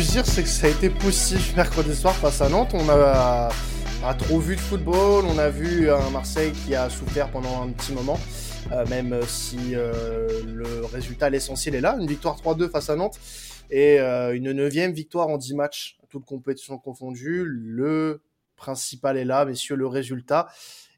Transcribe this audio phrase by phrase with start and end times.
[0.00, 2.72] dire, c'est que ça a été possible mercredi soir face à Nantes.
[2.72, 3.50] On a
[4.00, 5.26] pas trop vu de football.
[5.26, 8.18] On a vu un Marseille qui a souffert pendant un petit moment,
[8.72, 11.96] euh, même si euh, le résultat, l'essentiel est là.
[12.00, 13.18] Une victoire 3-2 face à Nantes
[13.70, 17.44] et euh, une neuvième victoire en 10 matchs, toutes compétitions confondues.
[17.44, 18.22] Le
[18.56, 20.48] principal est là, messieurs, le résultat.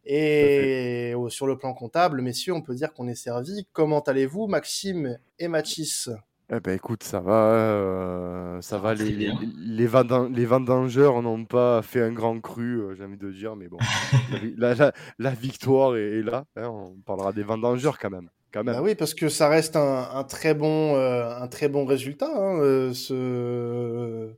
[0.04, 3.66] Et sur le plan comptable, messieurs, on peut dire qu'on est servi.
[3.72, 6.10] Comment allez-vous, Maxime et Mathis?
[6.56, 8.94] Eh ben écoute, ça va, euh, ça va.
[8.94, 9.32] Les, les,
[9.66, 13.78] les, vendangeurs n'ont pas fait un grand cru, euh, j'ai envie de dire, mais bon,
[14.58, 16.44] la, victoire est, là.
[16.56, 18.28] Hein, on parlera des vendangeurs quand même.
[18.52, 18.74] Quand même.
[18.74, 22.92] Bah oui, parce que ça reste un, très bon, euh, un très bon résultat, hein,
[22.94, 24.30] ce,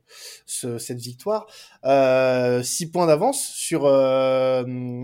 [0.45, 1.45] cette victoire.
[2.63, 3.81] six points d'avance sur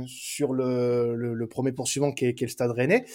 [0.07, 3.05] sur le, le, premier poursuivant qui est, qui est le Stade Rennais,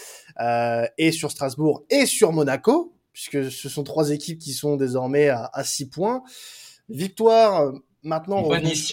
[0.98, 5.50] et sur Strasbourg et sur Monaco puisque ce sont trois équipes qui sont désormais à,
[5.52, 6.22] à 6 points.
[6.88, 7.72] Victoire euh,
[8.05, 8.44] maintenant.
[8.44, 8.92] Et pas Nice,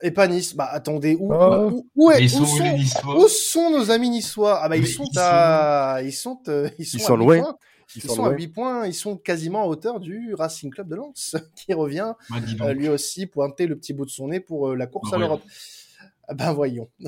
[0.00, 0.54] Et pas Nice.
[0.54, 1.84] Bah attendez, où, oh.
[1.96, 4.60] où, est, où, sont, où, sont, nos amis niçois?
[4.62, 7.56] Ah bah ils sont à, ils sont, euh, ils sont, ils sont loin.
[7.96, 11.34] Ils, sont, à 8 points, ils sont quasiment à hauteur du Racing Club de Lens,
[11.56, 14.86] qui revient bah, euh, lui aussi pointer le petit bout de son nez pour la
[14.86, 15.42] course à l'Europe.
[16.34, 16.90] Ben voyons.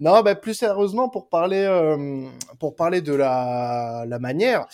[0.00, 2.26] non, ben plus sérieusement pour parler euh,
[2.58, 4.66] pour parler de la, la manière,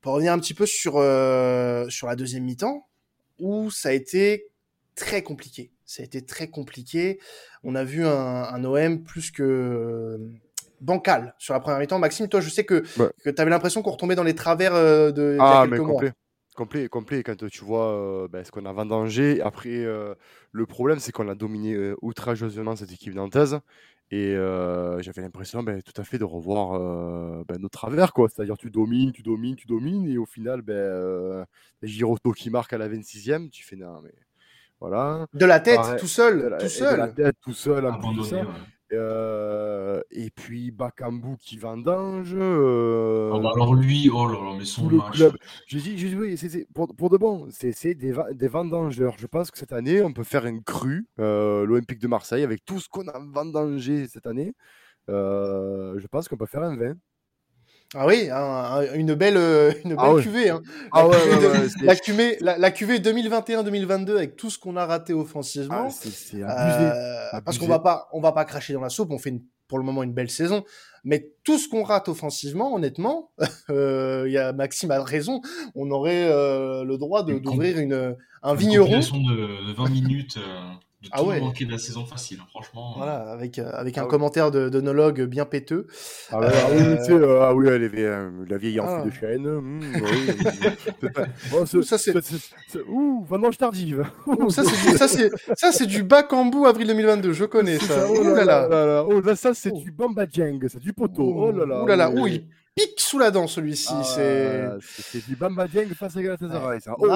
[0.00, 2.86] pour revenir un petit peu sur euh, sur la deuxième mi-temps
[3.38, 4.48] où ça a été
[4.94, 5.72] très compliqué.
[5.84, 7.20] Ça a été très compliqué.
[7.62, 10.18] On a vu un, un OM plus que euh,
[10.80, 11.98] bancal sur la première mi-temps.
[11.98, 12.82] Maxime, toi, je sais que,
[13.24, 16.12] que tu avais l'impression qu'on retombait dans les travers de ah, mais Complet.
[16.54, 17.22] Complet, complet.
[17.22, 19.86] Quand tu vois ben, ce qu'on a vendangé, après,
[20.52, 23.58] le problème, c'est qu'on a dominé outrageusement cette équipe nantaise.
[24.10, 24.34] Et
[25.00, 26.78] j'avais l'impression ben, tout à fait de revoir
[27.46, 28.12] ben, nos travers.
[28.12, 28.28] quoi.
[28.28, 30.06] C'est-à-dire, tu domines, tu domines, tu domines.
[30.08, 31.46] Et au final, ben,
[31.82, 34.12] Giroto qui marque à la 26e, tu fais non, mais
[34.78, 35.26] voilà.
[35.32, 36.56] De la tête, tout seul.
[36.60, 36.94] tout seul.
[36.94, 37.86] De la tête, tout seul.
[37.86, 38.42] En ça.
[38.92, 42.34] Euh, et puis Bakambu qui vendange.
[42.34, 45.36] Euh, oh, bah alors lui, oh là là, mais son club.
[45.66, 49.16] Je dis, je dis oui, c'est pour, pour, de bon, c'est des, des vendangeurs.
[49.18, 52.64] Je pense que cette année, on peut faire un cru, euh, l'Olympique de Marseille, avec
[52.64, 54.52] tout ce qu'on a vendangé cette année.
[55.08, 56.94] je pense qu'on peut faire un vin.
[57.94, 58.30] Ah oui,
[58.94, 60.48] une belle, euh, une ah belle cuvée.
[60.48, 60.62] Hein.
[60.92, 61.16] Ah ouais,
[61.82, 65.88] la, cuvée, la, cuvée 2021-2022 avec tout ce qu'on a raté offensivement.
[65.88, 69.10] Ah, c'est abusé, euh, Parce qu'on va pas, on va pas cracher dans la soupe.
[69.10, 69.34] On fait
[69.68, 70.64] pour le moment une belle saison,
[71.04, 73.30] mais tout ce qu'on rate offensivement, honnêtement,
[73.70, 75.42] euh, il y a Maxime a raison.
[75.74, 79.00] On aurait le droit d'ouvrir une, un vigneron.
[79.00, 80.38] De, de 20 minutes
[81.02, 81.40] de ah ouais.
[81.40, 82.94] manquer de la saison facile, hein, franchement.
[82.96, 85.88] Voilà, avec, euh, avec un ah commentaire de, de nologue bien péteux.
[86.30, 89.48] Ah, ouais, ah oui, euh, ah oui, elle est, euh, la vieille enfant de chaîne.
[89.48, 89.80] Mmh,
[91.52, 92.14] oui, ça c'est.
[92.88, 94.06] Ouh, vendange tardive.
[94.48, 98.06] ça c'est ça c'est ça c'est du bac en bout avril 2022, je connais ça.
[98.08, 99.04] Oh là là.
[99.08, 101.34] Oh là, ça c'est du Bamba Jeng, c'est du poteau.
[101.36, 101.80] Oh là là.
[101.82, 103.92] Oh là là, ouh, il pique sous la dent celui-ci.
[103.92, 106.80] Ah, c'est c'est du Bamba Dieng face à Galatasaray.
[106.80, 106.94] Ça.
[106.98, 107.08] Oh.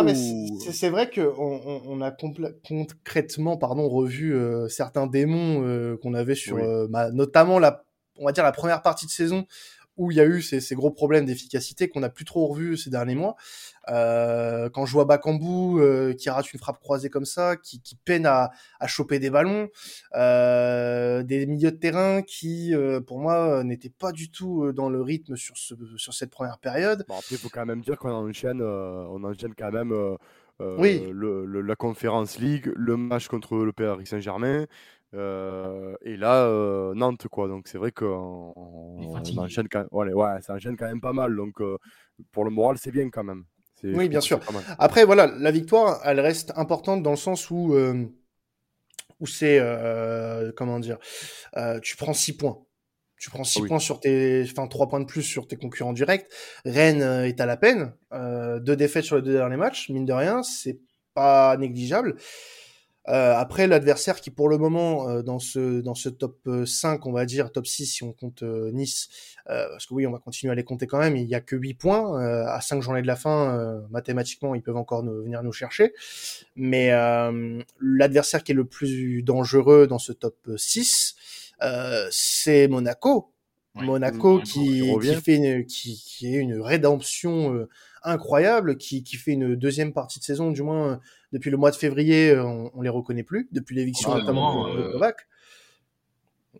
[0.73, 6.35] c'est vrai que on, on, a concrètement pardon revu euh, certains démons euh, qu'on avait
[6.35, 7.85] sur euh, notamment la
[8.19, 9.47] on va dire la première partie de saison
[9.97, 12.77] où il y a eu ces, ces gros problèmes d'efficacité qu'on n'a plus trop revu
[12.77, 13.37] ces derniers mois.
[13.89, 17.97] Euh, quand je vois Bakambu euh, qui rate une frappe croisée comme ça, qui, qui
[17.97, 19.69] peine à, à, choper des ballons,
[20.15, 25.01] euh, des milieux de terrain qui, euh, pour moi, n'étaient pas du tout dans le
[25.01, 27.05] rythme sur, ce, sur cette première période.
[27.09, 29.95] Bon, après, il faut quand même dire qu'on enchaîne, on enchaîne quand même
[30.61, 31.07] oui.
[31.13, 34.67] le, la Conférence League, le match contre le Paris Saint-Germain.
[35.13, 37.47] et là, Nantes, quoi.
[37.47, 39.85] Donc, c'est vrai qu'on on enchaîne, quand...
[39.93, 41.37] ouais, ouais, ça enchaîne quand même pas mal.
[41.37, 41.63] Donc,
[42.33, 43.45] pour le moral, c'est bien quand même.
[43.85, 44.41] Oui, bien sûr.
[44.79, 48.07] Après, voilà, la victoire, elle reste importante dans le sens où, euh,
[49.21, 50.99] où c'est, euh, comment dire,
[51.57, 52.59] euh, tu prends 6 points.
[53.19, 56.27] Tu prends 6 points sur tes, enfin 3 points de plus sur tes concurrents directs.
[56.65, 57.95] Rennes est à la peine.
[58.13, 60.79] deux défaites sur les deux derniers matchs, mine de rien, c'est
[61.15, 62.17] pas négligeable.
[63.09, 67.13] Euh, après, l'adversaire qui, pour le moment, euh, dans ce dans ce top 5, on
[67.13, 69.09] va dire top 6 si on compte euh, Nice,
[69.47, 71.17] parce que oui, on va continuer à les compter quand même.
[71.17, 73.81] Il y a que 8 points à 5 journées de la fin.
[73.91, 75.93] mathématiquement, ils peuvent encore nous, venir nous chercher.
[76.57, 76.91] Mais
[77.81, 81.15] l'adversaire qui est le plus dangereux dans ce top 6,
[82.11, 83.33] c'est Monaco.
[83.75, 87.67] Monaco qui, qui, fait une, qui, qui est une rédemption
[88.07, 91.01] incroyable, qui, qui fait une deuxième partie de saison, du moins
[91.33, 95.27] depuis le mois de février, on, on les reconnaît plus, depuis l'éviction notamment de, Kovac.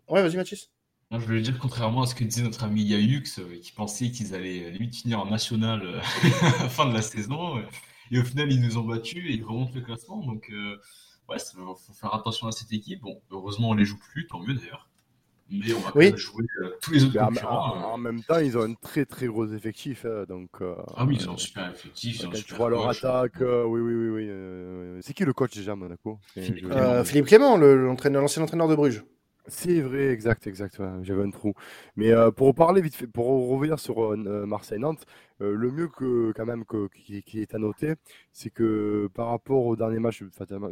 [0.09, 0.69] Ouais, vas-y Mathis.
[1.11, 3.23] je voulais dire, contrairement à ce que disait notre ami Yayux,
[3.61, 5.81] qui pensait qu'ils allaient limite finir en national
[6.41, 7.57] à la fin de la saison,
[8.11, 10.23] et au final, ils nous ont battus et ils remontent le classement.
[10.23, 10.51] Donc,
[11.29, 13.01] ouais, il faut faire attention à cette équipe.
[13.01, 14.87] Bon, heureusement, on les joue plus, tant mieux d'ailleurs
[15.49, 16.13] mais on va oui.
[16.15, 17.75] jouer euh, tous les autres concurrents.
[17.75, 20.05] En, en, même temps, ils ont un très très gros effectif.
[20.05, 22.21] Hein, donc, euh, ah oui, ils ont un super effectif.
[22.21, 24.29] Quand tu vois leur attaque, euh, oui, oui, oui.
[24.29, 26.19] oui c'est qui le coach déjà, Monaco?
[26.33, 29.03] Philippe, Clément, Philippe Clément, l'ancien entraîneur de Bruges.
[29.49, 30.81] C'est vrai, exact, exact.
[31.03, 31.53] J'avais un trou.
[31.95, 35.05] Mais pour parler vite fait, pour revenir sur Marseille-Nantes,
[35.39, 37.93] le mieux que quand même que, qui, est à noter,
[38.33, 40.21] c'est que par rapport au dernier match,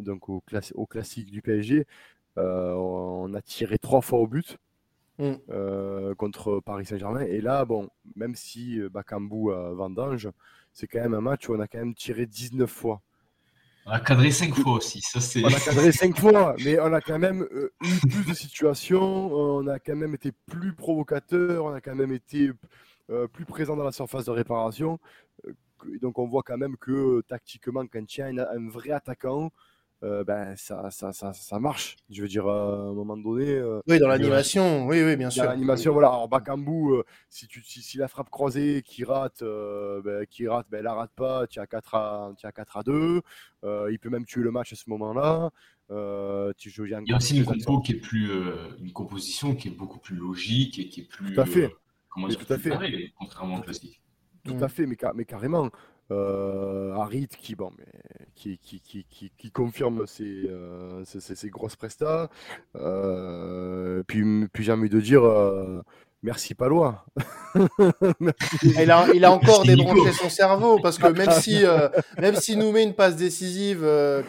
[0.01, 0.43] donc au,
[0.73, 1.85] au classique du PSG,
[2.37, 4.57] on a tiré trois fois au but.
[5.17, 5.35] Mm.
[5.49, 7.21] Euh, contre Paris Saint-Germain.
[7.21, 10.29] Et là, bon, même si euh, Bakambu a vendange,
[10.73, 13.01] c'est quand même un match où on a quand même tiré 19 fois.
[13.85, 15.43] On a cadré 5 fois aussi, ça c'est.
[15.45, 19.31] On a cadré 5 fois, mais on a quand même euh, eu plus de situations,
[19.31, 22.51] on a quand même été plus provocateur, on a quand même été
[23.33, 24.99] plus présent dans la surface de réparation.
[26.01, 29.51] donc on voit quand même que tactiquement, quand il y a un vrai attaquant,
[30.03, 31.95] euh, ben, ça, ça, ça, ça, marche.
[32.09, 33.49] Je veux dire, à un moment donné.
[33.49, 35.45] Euh, oui, dans l'animation, oui, oui, bien sûr.
[35.45, 36.11] l'animation, voilà.
[36.11, 40.79] En Bakambu, euh, si, tu, si, la frappe croisée qui rate, ben, qui rate, ben,
[40.79, 43.21] elle la rate pas, tu as 4 à, tu as 4 à 2.
[43.89, 45.49] il peut même tuer le match à ce moment-là.
[46.57, 48.29] tu joues, il y a aussi une, compo qui est plus,
[48.79, 51.33] une composition qui est beaucoup plus logique et qui est plus.
[51.33, 51.73] Tout à fait.
[52.09, 53.11] comment dire, tout à fait.
[53.17, 54.01] contrairement au classique?
[54.43, 55.71] Tout à fait, mais, mais carrément.
[56.11, 57.71] Euh, Harit qui, bon,
[58.35, 62.29] qui, qui, qui, qui, confirme ses, euh, ses, grosses prestats.
[62.75, 65.81] Euh, puis, puis j'ai envie de dire euh,
[66.25, 67.05] Merci Palois.
[68.63, 71.87] il, a, il a encore débranché son cerveau parce que même si euh,
[72.17, 74.23] même s'il nous met une passe décisive, euh,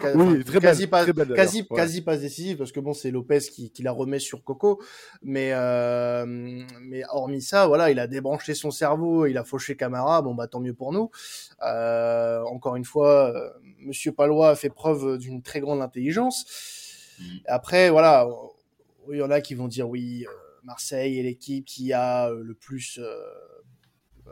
[0.61, 4.19] quasi, pas, quasi, quasi passe décisive parce que bon c'est Lopez qui, qui, la remet
[4.19, 4.79] sur Coco,
[5.23, 10.21] mais euh, mais hormis ça voilà il a débranché son cerveau, il a fauché Camara,
[10.21, 11.09] bon bah tant mieux pour nous.
[11.59, 13.33] encore une fois,
[13.79, 16.45] Monsieur Palois a fait preuve d'une très grande intelligence.
[17.19, 17.23] Mm.
[17.47, 18.27] Après voilà,
[19.11, 20.27] il y en a qui vont dire oui
[20.67, 23.09] Marseille est l'équipe qui a euh, le plus euh,
[24.27, 24.31] euh,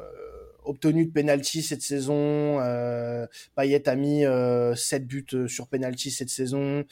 [0.65, 2.59] obtenu de penalty cette saison.
[3.55, 4.23] Payet a mis
[4.75, 6.83] 7 buts sur penalty cette saison.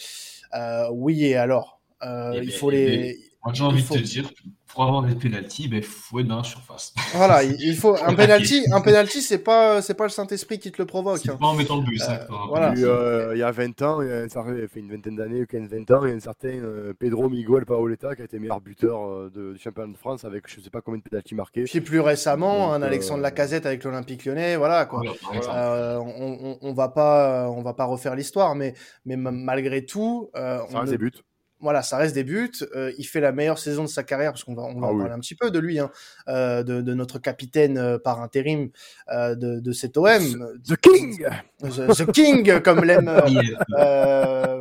[0.91, 1.81] oui, et alors?
[2.01, 3.32] Eh Il ben, faut eh les.
[3.43, 4.29] Ben, moi, j'ai envie de te dire,
[4.67, 6.93] pour avoir des penalties, il ben, faut être dans la surface.
[7.13, 8.63] Voilà, il faut un penalty.
[8.71, 11.19] Un penalty, c'est pas c'est pas le Saint Esprit qui te le provoque.
[11.19, 11.37] C'est hein.
[11.39, 12.01] pas en mettant le but.
[12.01, 12.17] Euh,
[12.47, 12.73] voilà.
[12.77, 16.05] Euh, il y a 20 ans, il y a fait une vingtaine d'années, 15-20 ans,
[16.05, 19.53] il y a un certain euh, Pedro Miguel Paoletta qui a été meilleur buteur de,
[19.53, 21.65] du championnat de France avec je sais pas combien de penalties marqués.
[21.65, 25.01] Puis plus récemment, un Alexandre Lacazette avec l'Olympique Lyonnais, voilà quoi.
[25.33, 28.73] on, on, va pas on va pas refaire l'histoire, mais
[29.05, 31.11] mais malgré tout, ça reste des buts
[31.63, 32.51] voilà, ça reste des buts.
[32.75, 34.91] Euh, il fait la meilleure saison de sa carrière, parce qu'on va, on va ah
[34.91, 35.89] en parler un petit peu de lui, hein,
[36.27, 38.69] euh, de, de, notre capitaine euh, par intérim
[39.09, 40.57] euh, de, de cet OM.
[40.67, 41.25] The, King
[41.61, 43.07] the, King, comme l'aime.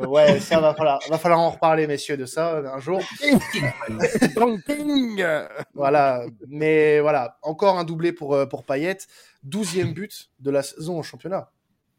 [0.07, 3.01] ouais, ça va falloir, va falloir en reparler, messieurs, de ça un jour.
[4.67, 5.25] King
[5.75, 8.99] Voilà, mais voilà, encore un doublé pour, pour Payet.
[9.43, 11.51] Douzième but de la saison au championnat.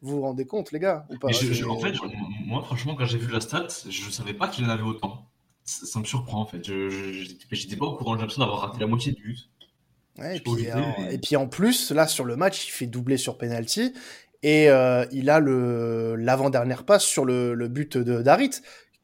[0.01, 1.29] Vous vous rendez compte, les gars ou pas?
[1.29, 1.93] En fait,
[2.53, 5.27] moi, franchement, quand j'ai vu la stat, je ne savais pas qu'il en avait autant.
[5.65, 6.63] Ça, me surprend, en fait.
[6.63, 9.50] Je n'étais pas au courant, j'ai l'impression d'avoir raté la moitié du but.
[10.19, 10.67] et, puis,
[11.12, 13.93] et, puis, en plus, là, sur le match, il fait doubler sur penalty.
[14.43, 18.51] Et euh, il a le l'avant-dernière passe sur le, le but de d'Arit.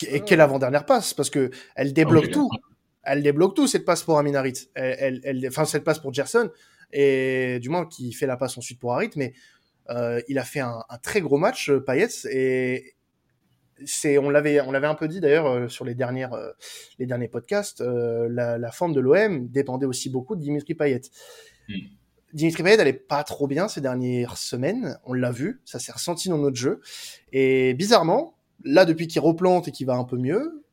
[0.05, 1.13] Et quelle avant-dernière passe?
[1.13, 2.49] Parce que elle débloque ah tout.
[3.03, 4.69] Elle débloque tout, cette passe pour Aminarit.
[4.75, 6.51] Elle, elle, enfin, cette passe pour Gerson.
[6.91, 9.11] Et du moins, qui fait la passe ensuite pour Harit.
[9.15, 9.33] Mais
[9.89, 12.95] euh, il a fait un, très gros match, euh, Payet, et
[13.85, 16.35] c'est, on l'avait, on l'avait un peu dit d'ailleurs euh, sur les dernières,
[16.97, 21.01] les derniers podcasts, la, forme de l'OM dépendait aussi beaucoup de Dimitri Payet.
[21.67, 21.73] Hmm.
[22.33, 26.29] Dimitri Payet n'allait pas trop bien ces dernières semaines, on l'a vu, ça s'est ressenti
[26.29, 26.81] dans notre jeu.
[27.31, 30.63] Et bizarrement, là depuis qu'il replante et qu'il va un peu mieux,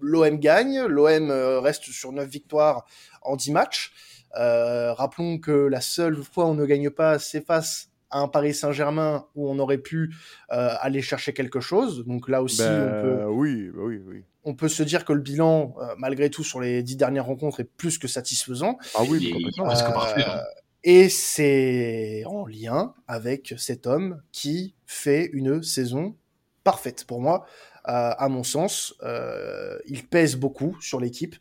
[0.00, 1.30] l'OM gagne, l'OM
[1.62, 2.84] reste sur 9 victoires
[3.22, 3.92] en 10 matchs.
[4.34, 8.54] rappelons que la seule fois où on ne gagne pas, c'est face à un Paris
[8.54, 10.14] Saint-Germain où on aurait pu
[10.52, 12.04] euh, aller chercher quelque chose.
[12.06, 14.22] Donc là aussi, ben, on peut, oui, oui, oui.
[14.44, 17.60] on peut se dire que le bilan, euh, malgré tout, sur les dix dernières rencontres,
[17.60, 18.78] est plus que satisfaisant.
[18.94, 19.70] Ah oui, complètement.
[19.70, 20.40] Euh,
[20.84, 26.16] et c'est en lien avec cet homme qui fait une saison
[26.64, 27.46] parfaite pour moi.
[27.88, 28.94] Euh, à mon sens.
[29.02, 31.36] Euh, il pèse beaucoup sur l'équipe.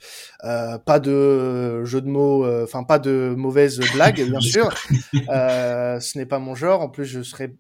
[0.45, 4.73] Euh, pas de jeu de mots, enfin pas de mauvaises blagues, bien sûr.
[5.13, 6.81] ce n'est pas mon genre.
[6.81, 7.53] En plus, je serais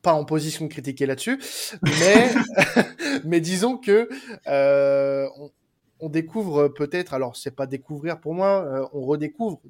[0.00, 1.38] pas en position de critiquer là-dessus,
[1.82, 2.30] mais
[3.24, 4.08] mais disons que
[6.00, 9.60] on découvre peut-être, alors c'est pas découvrir pour moi, on redécouvre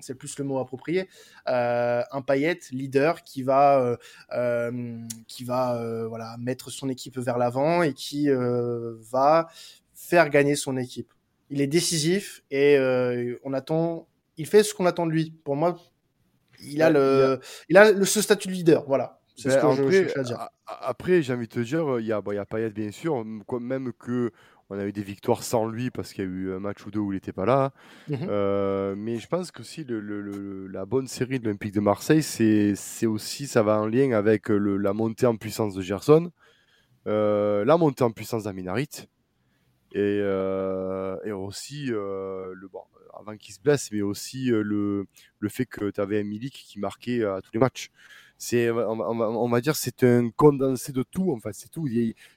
[0.00, 1.08] c'est plus le mot approprié,
[1.48, 3.96] euh, un paillette leader qui va, euh,
[4.32, 9.48] euh, qui va voilà, mettre son équipe vers l'avant et qui va
[9.94, 11.12] faire gagner son équipe.
[11.50, 12.78] Il est décisif et
[13.44, 15.34] on attend, il fait ce qu'on attend de lui.
[15.44, 15.78] Pour moi,
[16.60, 18.84] il a le, il a le, ce statut de leader.
[18.86, 19.20] Voilà.
[19.36, 20.48] C'est ce ben, que je, je, dire.
[20.66, 22.90] Après, j'ai envie de te dire, il y a, bon, il y a Payet bien
[22.90, 23.24] sûr,
[23.60, 24.32] même que
[24.70, 26.90] on a eu des victoires sans lui parce qu'il y a eu un match ou
[26.90, 27.72] deux où il n'était pas là.
[28.08, 32.22] Mmh euh, mais je pense que si le, la bonne série de l'Olympique de Marseille,
[32.22, 36.30] c'est aussi, ça va en lien avec la montée en puissance de Gerson,
[37.06, 39.08] euh, la montée en puissance d'Aminarit
[39.92, 42.82] et, euh, et aussi, le, bon,
[43.18, 45.06] avant qu'il se blesse, mais aussi le,
[45.38, 47.90] le fait que tu avais un Milik qui marquait à tous les matchs
[48.38, 51.88] c'est on, va dire c'est un condensé de tout en fait c'est tout.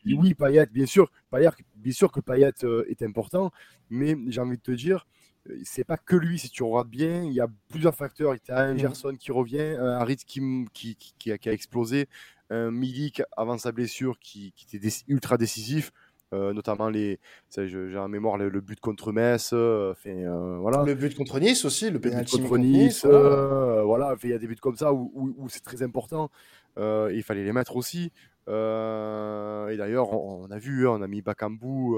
[0.05, 1.12] Oui Payet bien sûr.
[1.29, 3.51] Payet bien sûr que Payet euh, est important
[3.89, 5.05] mais j'ai envie de te dire
[5.50, 8.34] euh, c'est pas que lui si tu regardes bien il y a plusieurs facteurs.
[8.34, 8.79] Il y a un mmh.
[8.79, 12.10] Gerson qui revient un Harit qui, qui, qui, a, explosé
[12.50, 15.91] un Milik avant sa blessure qui était ultra décisif
[16.33, 17.19] euh, notamment les,
[17.55, 20.83] j'ai en mémoire le, but contre Metz, euh, euh, voilà.
[20.83, 24.55] Le but contre Nice aussi, le penalty contre, Nice, voilà, il y a des buts
[24.55, 26.31] comme ça où, où, c'est très important.
[26.77, 28.11] il fallait les mettre aussi.
[28.47, 31.95] et d'ailleurs, on, a vu, hein, on a mis Bakambu.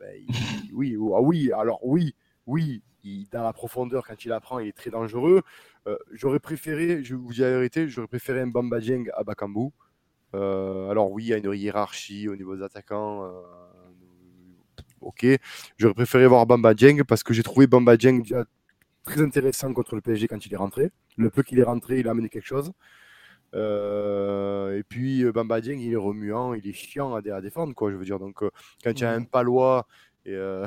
[0.00, 0.14] Ben,
[0.72, 2.14] oui, ah oui, alors oui,
[2.46, 2.82] oui,
[3.32, 5.42] dans la profondeur, quand il apprend, il est très dangereux.
[6.12, 9.72] j'aurais préféré, je vous dis la vérité, j'aurais préféré un Bamba Dieng à Bakambu.
[10.36, 13.24] Euh, alors oui, il y a une hiérarchie au niveau des attaquants.
[13.24, 13.40] Euh,
[15.00, 15.26] ok,
[15.78, 18.22] j'aurais préféré voir Bamba Dieng parce que j'ai trouvé Bamba Dieng
[19.04, 20.90] très intéressant contre le PSG quand il est rentré.
[21.16, 22.72] Le peu qu'il est rentré, il a amené quelque chose.
[23.54, 27.90] Euh, et puis Bamba Dieng, il est remuant, il est chiant à, défendre, quoi.
[27.90, 28.40] Je veux dire, donc
[28.84, 29.86] quand il y a un Palois
[30.26, 30.66] et euh,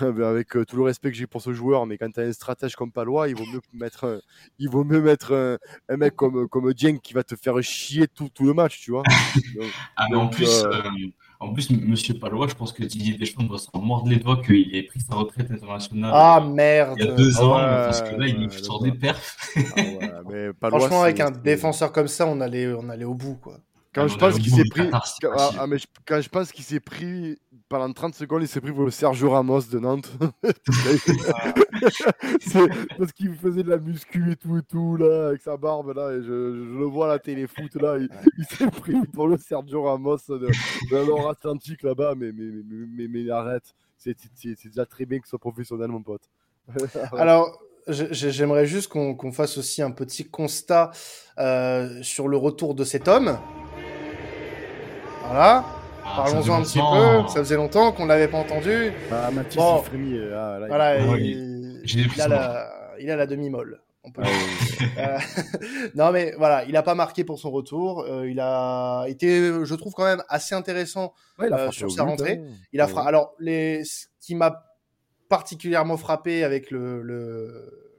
[0.00, 2.32] avec euh, tout le respect que j'ai pour ce joueur, mais quand tu as un
[2.32, 4.20] stratège comme Palois, il vaut mieux mettre,
[4.58, 5.58] il vaut mieux mettre
[5.88, 8.90] un, mec comme, comme Dieng qui va te faire chier tout, tout le match, tu
[8.90, 9.04] vois.
[9.96, 10.82] ah, mais en plus, euh,
[11.38, 14.74] en plus, monsieur Palois, je pense que Didier Deschamps doit s'en mordre les doigts qu'il
[14.74, 16.10] ait pris sa retraite internationale.
[16.12, 16.96] Ah merde!
[16.98, 19.36] Il y a deux ans, parce que là, il sort des perfs.
[19.76, 23.58] Ah, mais Franchement, avec un défenseur comme ça, on allait, on allait au bout, quoi.
[23.94, 27.92] Quand je pense qu'il s'est pris, ah, mais quand je pense qu'il s'est pris pendant
[27.92, 30.10] 30 secondes, il s'est pris pour le Sergio Ramos de Nantes.
[32.98, 36.12] parce qu'il faisait de la muscu et tout et tout là avec sa barbe là
[36.12, 38.08] et je, le vois à la télé foot là, il,
[38.46, 43.74] s'est pris pour le Sergio Ramos de, de Atlantique là-bas, mais mais, mais, mais, arrête,
[43.98, 44.16] c'est
[44.64, 46.30] déjà très bien que ce soit professionnel mon pote.
[47.12, 50.92] Alors J'aimerais juste qu'on fasse aussi un petit constat
[51.38, 53.40] euh, sur le retour de cet homme.
[55.24, 55.64] Voilà.
[56.04, 57.28] Ah, Parlons-en un petit peu.
[57.28, 58.92] Ça faisait longtemps qu'on l'avait pas entendu.
[59.10, 59.82] Bah, Mathis, bon.
[59.94, 63.80] il euh, ah, là, voilà, il, il, a la, il, a la, demi-molle.
[64.12, 64.22] Peut...
[64.98, 65.18] Ah, euh,
[65.94, 68.00] non mais voilà, il a pas marqué pour son retour.
[68.00, 72.42] Euh, il a été, je trouve quand même assez intéressant ouais, euh, sur sa rentrée.
[72.44, 72.52] Hein.
[72.72, 73.06] Il a fra...
[73.06, 74.64] alors les, ce qui m'a
[75.28, 77.94] particulièrement frappé avec le, le,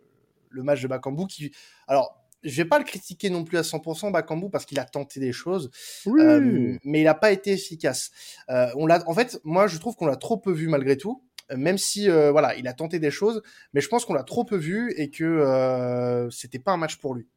[0.50, 1.52] le match de Bakambu, qui,
[1.88, 5.20] alors je vais pas le critiquer non plus à 100% Bakambu parce qu'il a tenté
[5.20, 5.72] des choses,
[6.08, 8.12] euh, mais il n'a pas été efficace.
[8.50, 11.24] Euh, on l'a, en fait, moi je trouve qu'on l'a trop peu vu malgré tout,
[11.52, 13.42] euh, même si euh, voilà, il a tenté des choses,
[13.74, 16.98] mais je pense qu'on l'a trop peu vu et que euh, c'était pas un match
[16.98, 17.28] pour lui.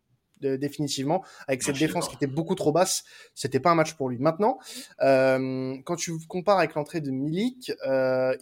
[0.41, 4.19] définitivement, avec cette défense qui était beaucoup trop basse, c'était pas un match pour lui.
[4.19, 4.59] Maintenant,
[4.99, 7.73] quand tu compares avec l'entrée de Milik,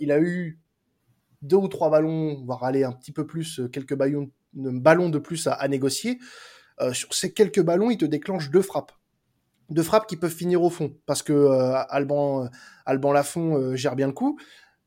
[0.01, 0.59] il a eu
[1.43, 5.53] deux ou trois ballons, voire aller un petit peu plus, quelques ballons, de plus à,
[5.53, 6.19] à négocier.
[6.81, 8.93] Euh, sur ces quelques ballons, il te déclenche deux frappes.
[9.71, 12.49] Deux frappes qui peuvent finir au fond, parce que euh, Alban, euh,
[12.85, 14.39] Alban Lafont gère bien le coup,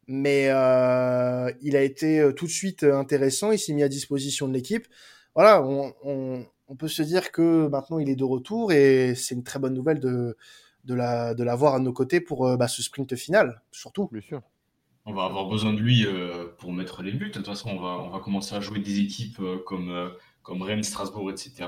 [0.08, 4.88] mais il a été tout de suite intéressant, il s'est mis à disposition de l'équipe.
[5.34, 6.46] Voilà, on,
[6.77, 10.00] peut se dire que maintenant il est de retour et c'est une très bonne nouvelle
[10.00, 10.38] de,
[10.84, 14.10] de la de l'avoir à nos côtés pour bah, ce sprint final, surtout.
[14.12, 14.41] Bien sûr.
[15.06, 16.06] On va avoir besoin de lui
[16.60, 17.29] pour mettre les buts.
[17.29, 20.12] De toute façon, on va, on va commencer à jouer des équipes comme
[20.48, 21.68] comme Rennes, Strasbourg, etc.,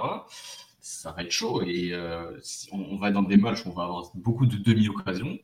[0.80, 1.62] ça va être chaud.
[1.64, 2.40] Et euh,
[2.72, 5.38] on, va dans des matchs où on va avoir beaucoup de demi-occasions.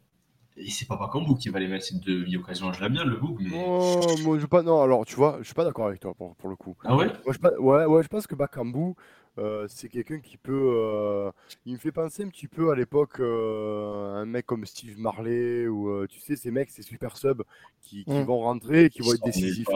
[0.57, 2.71] Et c'est pas vous qui va les mettre ces demi-occasions.
[2.71, 3.37] Je l'aime bien, le book.
[3.41, 3.49] Mais...
[3.53, 4.63] Oh, moi, je pas.
[4.63, 6.77] Non, alors, tu vois, je suis pas d'accord avec toi pour, pour, le coup.
[6.85, 7.07] Ah ouais?
[7.25, 8.93] Moi, je, ouais, ouais, je pense que Bakambu,
[9.37, 10.71] euh, c'est quelqu'un qui peut.
[10.77, 11.31] Euh,
[11.65, 15.67] il me fait penser un petit peu à l'époque euh, un mec comme Steve Marley
[15.67, 17.43] ou tu sais ces mecs, ces super subs
[17.81, 18.23] qui, qui mm.
[18.23, 19.67] vont rentrer, qui vont être décisifs.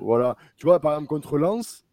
[0.00, 0.36] Voilà.
[0.58, 1.86] Tu vois par exemple contre Lens,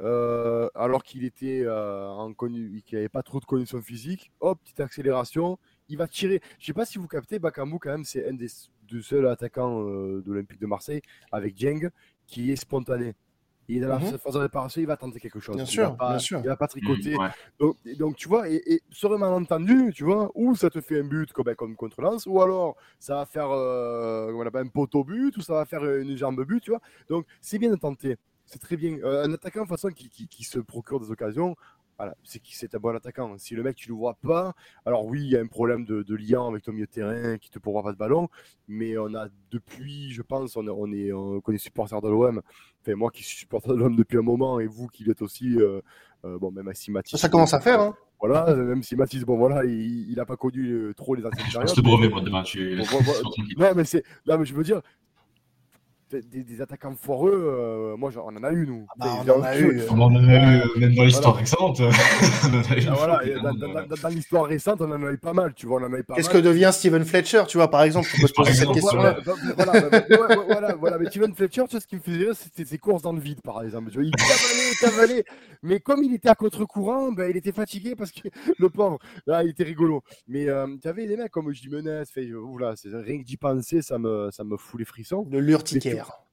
[0.00, 4.30] euh, alors qu'il était euh, en connu, qu'il n'avait pas trop de conditions physiques.
[4.40, 6.40] Hop, petite accélération, il va tirer.
[6.58, 8.48] Je sais pas si vous captez, Bakambu quand même, c'est un des
[8.90, 11.90] de seul attaquant de l'Olympique de Marseille avec Dieng
[12.26, 13.14] qui est spontané.
[13.70, 15.54] Il est dans la mmh phase de réparation, il va tenter quelque chose.
[15.54, 16.40] Bien il sûr, va pas, bien sûr.
[16.42, 17.16] Il va pas tricoter.
[17.60, 21.04] donc, donc, tu vois, et, et serait malentendu, tu vois, ou ça te fait un
[21.04, 25.36] but comme, comme contre Lens, ou alors ça va faire euh, on un poteau but,
[25.36, 26.80] ou ça va faire une jambe but, tu vois.
[27.10, 28.16] Donc, c'est bien de tenter.
[28.48, 28.98] C'est très bien.
[29.04, 31.54] Euh, un attaquant, de façon, qui, qui, qui, se procure des occasions,
[31.98, 33.36] voilà, c'est qui c'est un bon attaquant.
[33.36, 34.54] Si le mec, tu le vois pas,
[34.86, 37.36] alors oui, il y a un problème de, de lien avec ton milieu de terrain
[37.36, 38.28] qui te pourra pas de ballon,
[38.68, 42.40] mais on a depuis, je pense, on, on est, on connaît supporter de l'OM.
[42.80, 45.56] Enfin, moi qui suis supporter de l'OM depuis un moment, et vous qui l'êtes aussi,
[45.58, 45.82] euh,
[46.24, 47.20] euh, bon, même si Mathis.
[47.20, 47.94] Ça commence à faire, hein.
[48.20, 51.68] Voilà, même si Mathis, bon voilà, il n'a pas connu euh, trop les anciennes périodes.
[51.68, 52.42] Je te brevet, moi, demain.
[52.42, 52.80] Tu...
[53.58, 54.82] non, mais c'est, non, mais je veux dire,
[56.10, 58.86] des, des, attaquants foireux, euh, moi on en a eu nous.
[58.90, 61.80] Ah bah, on, en a eu, on en a eu euh, même dans l'histoire récente.
[62.42, 65.80] ah, voilà, dans, dans, dans l'histoire récente, on en a eu pas mal, tu vois,
[65.80, 68.20] on en a eu pas Qu'est-ce que devient Steven Fletcher, tu vois, par exemple, on
[68.20, 69.18] peut se poser cette question-là.
[69.56, 69.72] Voilà,
[70.08, 72.78] voilà, voilà, voilà, mais Steven Fletcher, tu vois, ce qui me faisait rire, c'était ses
[72.78, 73.90] courses dans le vide, par exemple.
[73.90, 75.24] Tu vois, il cavalait, cavalait,
[75.62, 79.42] mais comme il était à contre-courant, ben, il était fatigué parce que le pauvre, là,
[79.42, 80.02] il était rigolo.
[80.26, 83.98] Mais euh, tu avais des mecs comme Jimenez, fait, oula, rien que d'y penser, ça
[83.98, 85.26] me, ça me fout les frissons.
[85.30, 85.40] Le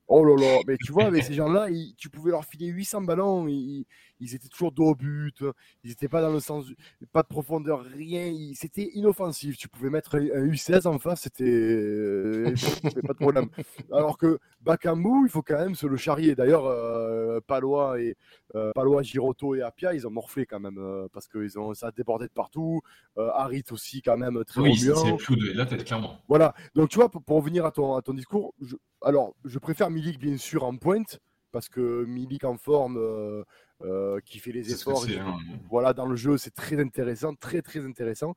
[0.07, 1.67] Oh là là, mais tu vois, avec ces gens-là,
[1.97, 3.85] tu pouvais leur filer 800 ballons, ils,
[4.19, 5.43] ils étaient toujours dos au but,
[5.83, 6.65] ils n'étaient pas dans le sens,
[7.11, 9.57] pas de profondeur, rien, c'était inoffensif.
[9.57, 12.53] Tu pouvais mettre un U16 en face, c'était euh,
[13.07, 13.49] pas de problème.
[13.91, 16.35] Alors que Bakambu, il faut quand même se le charrier.
[16.35, 18.15] D'ailleurs, euh, Palois et
[18.53, 20.79] euh, Palois, Giroto et Apia, ils ont morflé quand même
[21.11, 22.81] parce que ils ont ça a débordé de partout.
[23.17, 26.19] Harit aussi quand même très oui, c'est plus de la tête clairement.
[26.27, 26.53] Voilà.
[26.75, 28.53] Donc tu vois, pour, pour revenir à ton à ton discours,
[29.01, 31.19] alors je préfère Milik bien sûr en pointe
[31.55, 33.41] parce que Milik en forme, euh,
[33.81, 35.37] euh, qui fait les efforts, hein.
[35.69, 38.35] voilà, dans le jeu, c'est très intéressant, très très intéressant.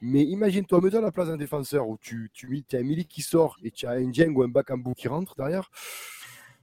[0.00, 3.22] Mais imagine-toi, me dans la place d'un défenseur où tu, tu, as un Milik qui
[3.22, 5.68] sort et tu as un Jeng ou un Bakambu qui rentre derrière.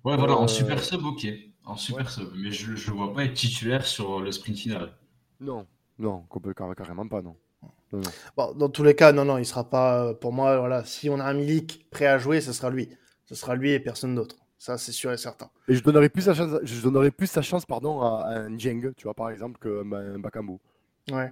[0.06, 1.28] Ouais, voilà, en euh, super sub, ok.
[1.68, 2.30] En super sub.
[2.36, 4.94] Mais je ne vois pas être titulaire sur le sprint final.
[5.40, 5.68] Non,
[6.00, 6.24] non,
[6.76, 7.36] carrément pas, non.
[8.36, 10.14] Bon, dans tous les cas, non, non, il sera pas.
[10.14, 12.90] Pour moi, voilà, si on a un Milik prêt à jouer, ce sera lui.
[13.26, 14.38] Ce sera lui et personne d'autre.
[14.58, 15.50] Ça, c'est sûr et certain.
[15.68, 18.94] Et je donnerais plus sa chance, je donnerais plus sa chance pardon, à, un Jeng,
[18.96, 20.58] tu vois, par exemple, qu'un Bakambu.
[21.12, 21.32] Ouais.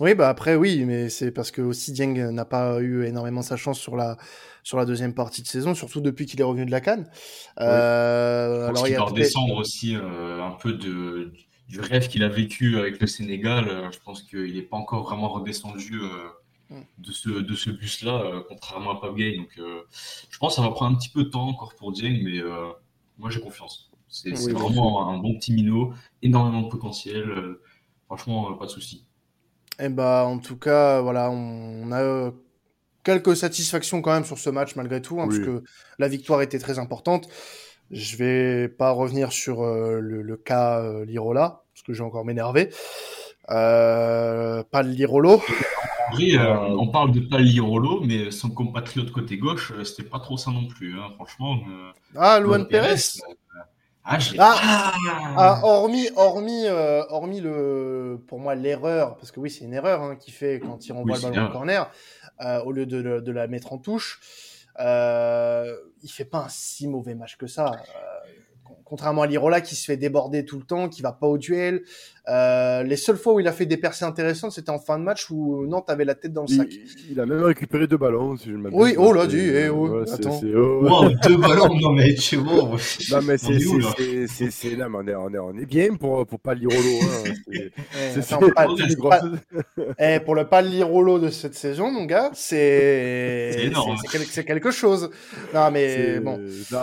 [0.00, 3.56] Oui, bah après, oui, mais c'est parce que aussi Dieng n'a pas eu énormément sa
[3.56, 4.16] chance sur la,
[4.62, 7.08] sur la deuxième partie de saison, surtout depuis qu'il est revenu de la Cannes.
[7.60, 11.32] Euh, alors, il doit redescendre aussi euh, un peu de,
[11.68, 13.68] du rêve qu'il a vécu avec le Sénégal.
[13.68, 16.00] Euh, je pense qu'il n'est pas encore vraiment redescendu
[16.70, 16.80] Mm.
[16.98, 19.36] de ce, de ce bus-là, euh, contrairement à Pavgay.
[19.36, 19.82] Donc, euh,
[20.28, 22.38] je pense que ça va prendre un petit peu de temps encore pour Dieng, mais
[22.38, 22.72] euh,
[23.18, 23.90] moi j'ai confiance.
[24.08, 27.26] C'est vraiment un bon petit minot, énormément de potentiel.
[28.06, 29.05] franchement, pas de souci.
[29.78, 32.32] Et eh bah, en tout cas, voilà, on, a
[33.04, 35.62] quelques satisfactions quand même sur ce match malgré tout, hein, parce que
[35.98, 37.28] la victoire était très importante.
[37.90, 42.70] Je vais pas revenir sur le, cas Lirola, parce que j'ai encore m'énerver.
[43.46, 45.42] pas le Lirolo.
[46.14, 50.50] Euh, on parle de Palirolo, mais son compatriote côté gauche, euh, c'était pas trop ça
[50.50, 51.58] non plus, hein, franchement.
[51.68, 53.20] Euh, ah, Luan Pérez.
[54.06, 54.94] Ah, ah,
[55.36, 60.16] ah, hormis, hormis, hormis le, pour moi, l'erreur, parce que oui, c'est une erreur hein,
[60.16, 61.90] qu'il fait quand il renvoie le ballon au corner,
[62.64, 64.20] au lieu de, de, la mettre en touche.
[64.78, 67.72] il fait pas un si mauvais match que ça
[68.86, 71.82] contrairement à Lirola qui se fait déborder tout le temps, qui va pas au duel.
[72.28, 75.04] Euh, les seules fois où il a fait des percées intéressantes, c'était en fin de
[75.04, 76.68] match où Nantes avait la tête dans le sac.
[77.10, 78.78] Il, a même récupéré deux ballons, si je m'abuse.
[78.78, 80.40] Oui, oh là, dit, eh, oh, attends.
[80.42, 82.76] Oh, deux ballons, non mais tu vois.
[83.10, 83.58] Non mais c'est,
[84.26, 86.78] c'est, c'est, non, mais on est, on est, bien pour, pour pas Lirolo.
[87.02, 87.32] Hein.
[88.14, 88.36] C'est, c'est,
[89.98, 93.70] eh, pour le pas Lirolo de cette saison, mon gars, c'est,
[94.30, 95.10] c'est, quelque chose.
[95.54, 96.40] Non mais bon.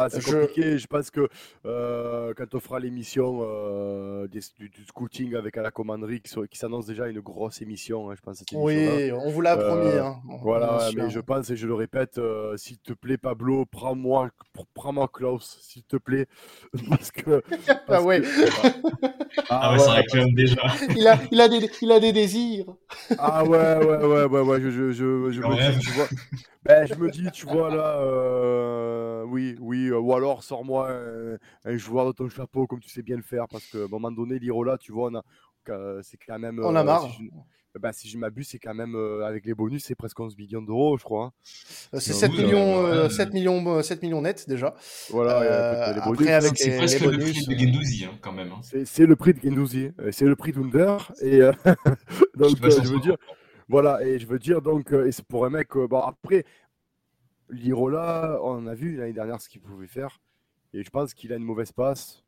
[0.10, 1.28] C'est compliqué, je pense que,
[1.66, 4.42] euh, euh, quand on fera l'émission euh, du,
[4.88, 8.44] scouting avec à la commanderie qui, s'annonce déjà une grosse émission, hein, je pense.
[8.54, 9.88] oui, on vous l'a promis.
[9.88, 10.22] Euh, hein.
[10.42, 12.20] Voilà, mais je pense et je le répète,
[12.56, 14.30] s'il te plaît, Pablo, prends-moi,
[14.74, 16.28] prends-moi Klaus, s'il te plaît,
[16.90, 17.44] parce que.
[17.88, 18.22] ah ouais.
[19.50, 20.62] ah, ouais, ça réclame déjà.
[20.96, 22.66] il a, il a des, il a des désirs.
[23.18, 26.08] ah ouais, ouais, ouais, ouais, ouais, je, je, je, je me dis, tu vois.
[26.66, 30.90] Ben, je me dis, tu vois là, oui, oui, ou alors sors-moi
[31.66, 34.12] un, joueur de ton chapeau comme tu sais bien le faire, parce qu'à un moment
[34.12, 35.12] donné, l'Irola, tu vois,
[36.02, 36.60] c'est quand même.
[36.64, 37.06] On a marre.
[37.06, 38.96] Si je, bah, si je m'abuse, c'est quand même
[39.26, 41.34] avec les bonus, c'est presque 11 millions d'euros, je crois.
[41.44, 42.00] Hein.
[42.00, 44.76] C'est 7 millions, 7 millions, 7 millions nets déjà.
[45.10, 45.94] Voilà.
[45.94, 46.28] les bonus.
[46.56, 48.52] c'est presque le prix de Gendouzi hein, quand même.
[48.52, 48.84] Hein.
[48.86, 50.98] C'est le prix de Gendouzi, c'est le prix d'Under.
[51.22, 51.40] Et
[52.38, 53.18] donc, je veux dire.
[53.70, 56.46] Voilà, et je veux dire, donc, et c'est pour un mec, bon, après,
[57.50, 60.20] Lirola, on a vu l'année dernière ce qu'il pouvait faire.
[60.74, 62.23] Et je pense qu'il a une mauvaise passe.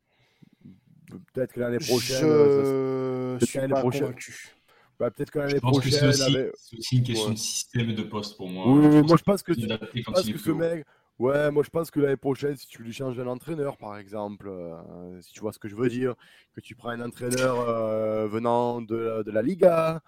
[1.33, 3.37] Peut-être que l'année prochaine.
[3.39, 4.55] Je suis pas convaincu.
[4.99, 5.91] Bah, peut-être que l'année prochaine.
[5.91, 6.37] C'est aussi,
[6.77, 8.65] aussi, une question de système de poste pour moi.
[8.67, 10.85] Oui, moi je pense que, je pense que ce mec.
[11.17, 14.49] Ouais, moi je pense que l'année prochaine, si tu lui changes un entraîneur, par exemple,
[14.49, 16.13] euh, si tu vois ce que je veux dire,
[16.53, 20.01] que tu prends un entraîneur euh, venant de, de, la Liga,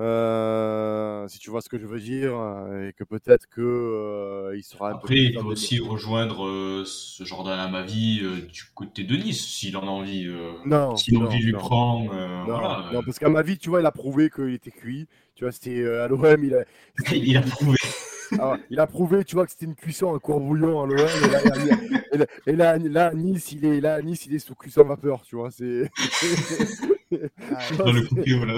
[0.00, 4.56] euh, si tu vois ce que je veux dire, euh, et que peut-être que euh,
[4.56, 4.90] il sera.
[4.90, 9.76] Après, il peut aussi rejoindre ce Jordan à ma vie du côté de Nice, s'il
[9.76, 10.26] en a envie.
[10.64, 10.96] non.
[10.96, 12.04] Si l'envie lui prend.
[12.04, 15.06] non, voilà, non, parce qu'à ma vie, tu vois, il a prouvé qu'il était cuit.
[15.34, 16.64] Tu vois, c'était à l'OM, il a.
[17.14, 17.76] il a prouvé.
[18.38, 21.08] Ah, il a prouvé, tu vois, que c'était une cuisson à courbouillon à l'OM.
[22.46, 25.50] Et, là, là, Nice, il est là, Nice, il est sous cuisson vapeur, tu vois.
[25.50, 25.90] C'est.
[27.12, 28.54] Ah, dans le cookie, voilà.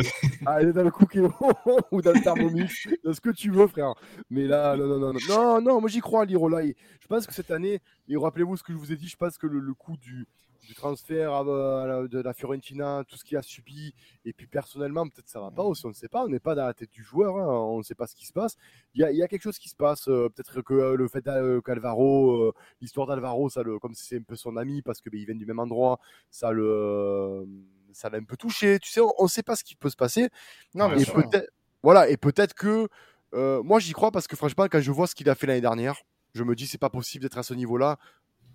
[0.46, 1.20] Ah, il est dans le cookie
[1.90, 3.94] ou dans le thermomix, dans ce que tu veux, frère.
[4.30, 6.62] Mais là, non, non, non, non, non, non moi j'y crois l'Irola.
[6.64, 9.38] Je pense que cette année, et rappelez-vous ce que je vous ai dit, je pense
[9.38, 10.26] que le, le coup du,
[10.62, 13.94] du transfert à, de la Fiorentina, tout ce qu'il a subi,
[14.24, 16.54] et puis personnellement, peut-être ça va pas aussi, on ne sait pas, on n'est pas
[16.54, 18.56] dans la tête du joueur, hein, on ne sait pas ce qui se passe.
[18.94, 21.08] Il y a, y a quelque chose qui se passe, euh, peut-être que euh, le
[21.08, 21.24] fait
[21.64, 25.24] qu'Alvaro, euh, l'histoire d'Alvaro, ça le, comme c'est un peu son ami, parce qu'ils ben,
[25.24, 25.98] viennent du même endroit,
[26.30, 27.46] ça le
[27.92, 28.78] ça l'a un peu touché.
[28.78, 30.30] Tu sais, on ne sait pas ce qui peut se passer.
[30.74, 31.50] Non, mais peut-être,
[31.82, 32.88] voilà, et peut-être que
[33.32, 36.00] moi j'y crois parce que franchement, quand je vois ce qu'il a fait l'année dernière,
[36.34, 37.98] je me dis c'est pas possible d'être à ce niveau-là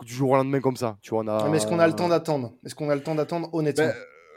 [0.04, 0.98] du jour au lendemain comme ça.
[1.02, 1.50] Tu vois, on a...
[1.50, 2.54] Mais est-ce qu'on a le temps d'attendre?
[2.66, 3.86] Est-ce qu'on a le temps d'attendre honnêtement?
[3.86, 3.94] Ben,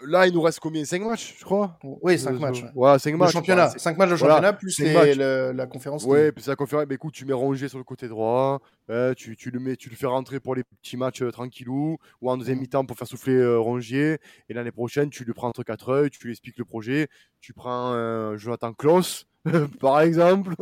[0.06, 0.84] Là, il nous reste combien?
[0.84, 1.78] 5 matchs, je crois?
[1.82, 2.64] Oui, 5 matchs.
[2.74, 3.28] Ouais, 5 matchs.
[3.28, 3.70] Le championnat.
[3.70, 5.14] 5 matchs de championnat, plus les,
[5.52, 6.04] la conférence.
[6.04, 6.86] Ouais, puis la conférence.
[6.88, 8.60] Mais écoute, tu mets Rongier sur le côté droit.
[8.90, 11.98] Euh, tu, tu, le mets, tu le fais rentrer pour les petits matchs euh, tranquillou.
[12.20, 12.62] Ou en deuxième mm.
[12.62, 14.18] mi-temps pour faire souffler euh, Rongier.
[14.48, 16.10] Et l'année prochaine, tu le prends entre 4 œils.
[16.10, 17.08] Tu lui expliques le projet.
[17.40, 19.26] Tu prends Jonathan Klaus.
[19.80, 20.54] par exemple.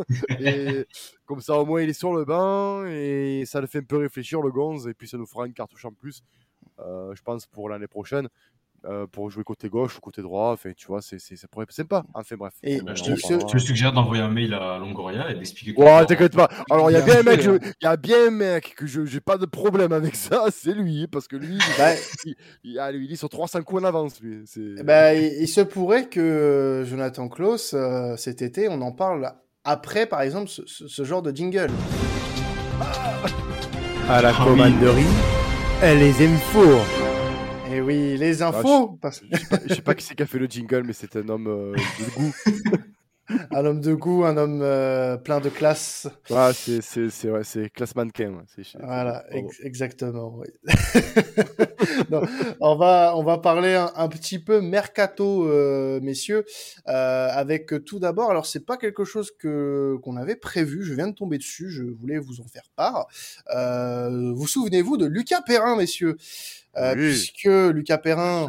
[1.27, 3.99] comme ça, au moins, il est sur le banc et ça le fait un peu
[3.99, 4.89] réfléchir, le Gonz.
[4.89, 6.23] Et puis, ça nous fera une cartouche en plus,
[6.79, 8.29] euh, je pense, pour l'année prochaine.
[8.85, 10.53] Euh, pour jouer côté gauche ou côté droit.
[10.53, 12.05] Enfin, tu vois, c'est, ça pourrait être sympa.
[12.15, 12.55] Enfin, bref.
[12.63, 15.75] Et bah, je, te, suggère d'envoyer un mail à Longoria et d'expliquer.
[15.77, 16.49] Ouais, t'inquiète pas.
[16.71, 19.05] Alors, il y a bien un mec, il y a bien un mec que je
[19.05, 22.93] j'ai pas de problème avec ça, c'est lui, parce que lui, bah, il, il, ah,
[22.93, 24.45] il, est sur 3-5 coups en avance, lui.
[24.85, 29.33] Bah, il, se pourrait que euh, Jonathan Klaus, euh, cet été, on en parle
[29.65, 31.71] après, par exemple, ce, genre de jingle.
[34.09, 35.03] À la ah commanderie,
[35.83, 36.98] elle les aime fort.
[37.71, 38.99] Et oui, les ah, infos.
[39.05, 41.75] je, sais pas, qui c'est qui a fait le jingle, mais c'est un homme euh,
[41.75, 42.35] de goût.
[43.51, 46.09] un homme de goût, un homme euh, plein de classe.
[46.31, 48.43] Ah, c'est c'est ouais, c'est classe mannequin.
[48.81, 49.25] Voilà,
[49.63, 50.39] exactement.
[50.39, 50.47] Oui.
[52.61, 56.45] on va on va parler un, petit peu mercato, euh, messieurs,
[56.89, 58.31] euh, avec tout d'abord.
[58.31, 60.83] Alors c'est pas quelque chose que qu'on avait prévu.
[60.83, 61.71] Je viens de tomber dessus.
[61.71, 63.09] Je voulais vous en faire part.
[63.51, 66.17] vous souvenez-vous de Lucas Perrin, messieurs,
[66.95, 68.49] puisque Lucas Perrin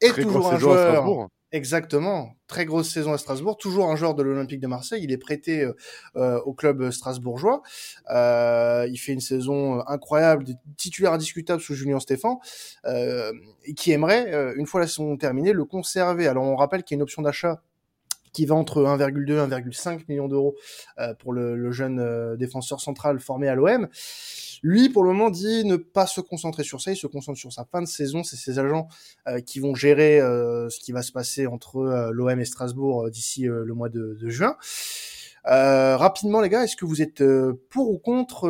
[0.00, 1.28] est toujours un joueur.
[1.52, 2.34] Exactement.
[2.48, 3.56] Très grosse saison à Strasbourg.
[3.56, 5.02] Toujours un joueur de l'Olympique de Marseille.
[5.04, 5.72] Il est prêté euh,
[6.16, 7.62] euh, au club strasbourgeois.
[8.10, 10.44] Euh, il fait une saison incroyable,
[10.76, 12.40] titulaire indiscutable sous Julien Stéphan,
[12.84, 16.26] et qui aimerait, une fois la saison terminée, le conserver.
[16.26, 17.62] Alors on rappelle qu'il y a une option d'achat
[18.32, 20.56] qui va entre 1,2 et 1,5 millions d'euros
[21.20, 23.88] pour le, le jeune défenseur central formé à l'OM.
[24.62, 26.92] Lui, pour le moment, dit ne pas se concentrer sur ça.
[26.92, 28.22] Il se concentre sur sa fin de saison.
[28.22, 28.88] C'est ses agents
[29.28, 33.10] euh, qui vont gérer euh, ce qui va se passer entre euh, l'OM et Strasbourg
[33.10, 34.56] d'ici le mois de, juin.
[35.44, 37.22] rapidement, les gars, est-ce que vous êtes
[37.70, 38.42] pour ou contre,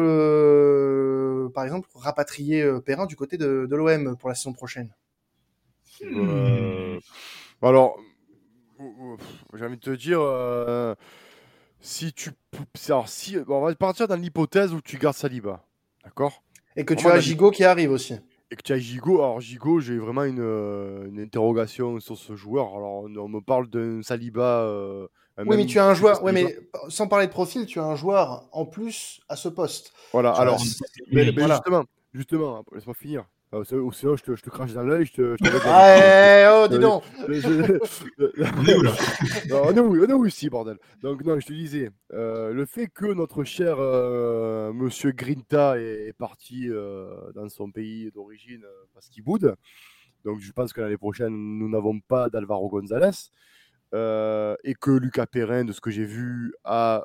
[1.55, 4.93] par exemple, rapatrier Perrin du côté de, l'OM pour la saison prochaine?
[7.63, 7.99] Alors,
[9.55, 10.21] j'ai envie de te dire,
[11.81, 12.31] si tu,
[12.89, 15.66] alors, si, on va partir dans l'hypothèse où tu gardes Saliba.
[16.07, 16.43] D'accord?
[16.77, 18.15] Et que tu as Gigot qui arrive aussi.
[18.51, 19.17] Et que tu as Gigot.
[19.17, 22.69] Alors, Gigot, j'ai vraiment une, euh, une, interrogation sur ce joueur.
[22.77, 24.61] Alors, on, me parle d'un Saliba.
[24.63, 26.23] Euh, oui, mais tu as un joueur.
[26.23, 26.57] Oui, mais
[26.89, 29.93] sans parler de profil, tu as un joueur en plus à ce poste.
[30.13, 30.63] Voilà, alors.
[31.13, 33.27] Mais, justement, justement laisse-moi finir.
[33.53, 35.37] Ou sinon, je te, je te crache dans l'œil, je te.
[35.41, 38.93] Je ah, oh, dis donc On est où là
[39.65, 42.89] On est où, on est ici, bordel Donc, non, je te disais, euh, le fait
[42.89, 49.23] que notre cher euh, monsieur Grinta est, parti euh, dans son pays d'origine parce qu'il
[49.23, 49.55] boude,
[50.25, 53.31] donc je pense que l'année prochaine, nous n'avons pas d'Alvaro González.
[53.93, 57.05] et que Lucas Perrin, de ce que j'ai vu, a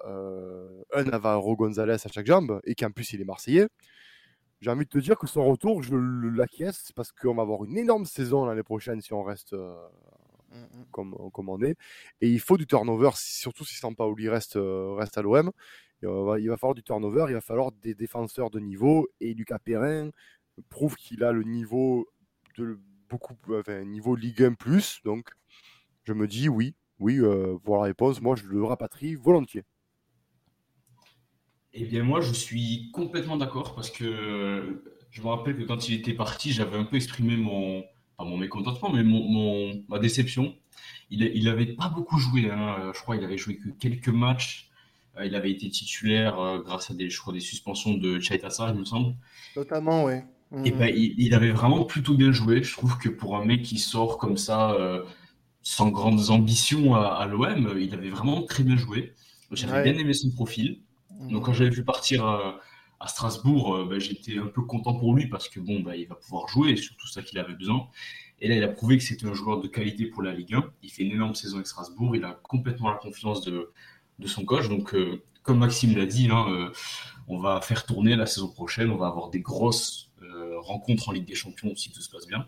[0.95, 3.67] un Alvaro González à chaque jambe, et qu'en plus il est marseillais
[4.61, 7.77] j'ai envie de te dire que son retour, je l'acquiesce parce qu'on va avoir une
[7.77, 9.75] énorme saison l'année prochaine si on reste euh,
[10.51, 11.31] mmh, mmh.
[11.31, 11.75] comme, on est.
[12.21, 15.51] Et il faut du turnover, surtout si Sampaoli reste, euh, reste à l'OM.
[16.03, 19.07] il va, il va falloir du turnover, il va falloir des défenseurs de niveau.
[19.19, 20.11] Et Lucas Perrin
[20.69, 22.07] prouve qu'il a le niveau
[22.57, 25.01] de beaucoup, enfin, niveau Ligue 1 plus.
[25.03, 25.31] Donc,
[26.03, 28.21] je me dis oui, oui, euh, voilà la réponse.
[28.21, 29.63] Moi, je le rapatrie volontiers.
[31.73, 35.95] Eh bien, moi, je suis complètement d'accord parce que je me rappelle que quand il
[35.95, 37.83] était parti, j'avais un peu exprimé mon,
[38.17, 40.55] pas mon mécontentement, mais mon, ma déception.
[41.09, 42.49] Il, il avait pas beaucoup joué.
[42.49, 42.91] Hein.
[42.93, 44.71] Je crois qu'il avait joué que quelques matchs.
[45.17, 48.71] Euh, il avait été titulaire euh, grâce à des, je crois, des suspensions de Chaitasa,
[48.73, 49.15] il me semble.
[49.55, 50.15] Notamment, oui.
[50.65, 52.61] Et ben, il, avait vraiment plutôt bien joué.
[52.61, 55.01] Je trouve que pour un mec qui sort comme ça, euh,
[55.61, 59.13] sans grandes ambitions à, l'OM, il avait vraiment très bien joué.
[59.53, 60.81] J'avais bien aimé son profil.
[61.29, 65.49] Donc quand j'avais vu partir à Strasbourg, ben, j'étais un peu content pour lui parce
[65.49, 67.87] que bon, ben, il va pouvoir jouer, et surtout ça qu'il avait besoin.
[68.41, 70.63] Et là, il a prouvé que c'était un joueur de qualité pour la Ligue 1.
[70.81, 72.15] Il fait une énorme saison avec Strasbourg.
[72.15, 73.71] Il a complètement la confiance de,
[74.25, 74.67] son coach.
[74.67, 76.71] Donc, euh, comme Maxime l'a dit, hein, euh,
[77.27, 78.89] on va faire tourner la saison prochaine.
[78.89, 82.25] On va avoir des grosses euh, rencontres en Ligue des Champions si tout se passe
[82.25, 82.47] bien.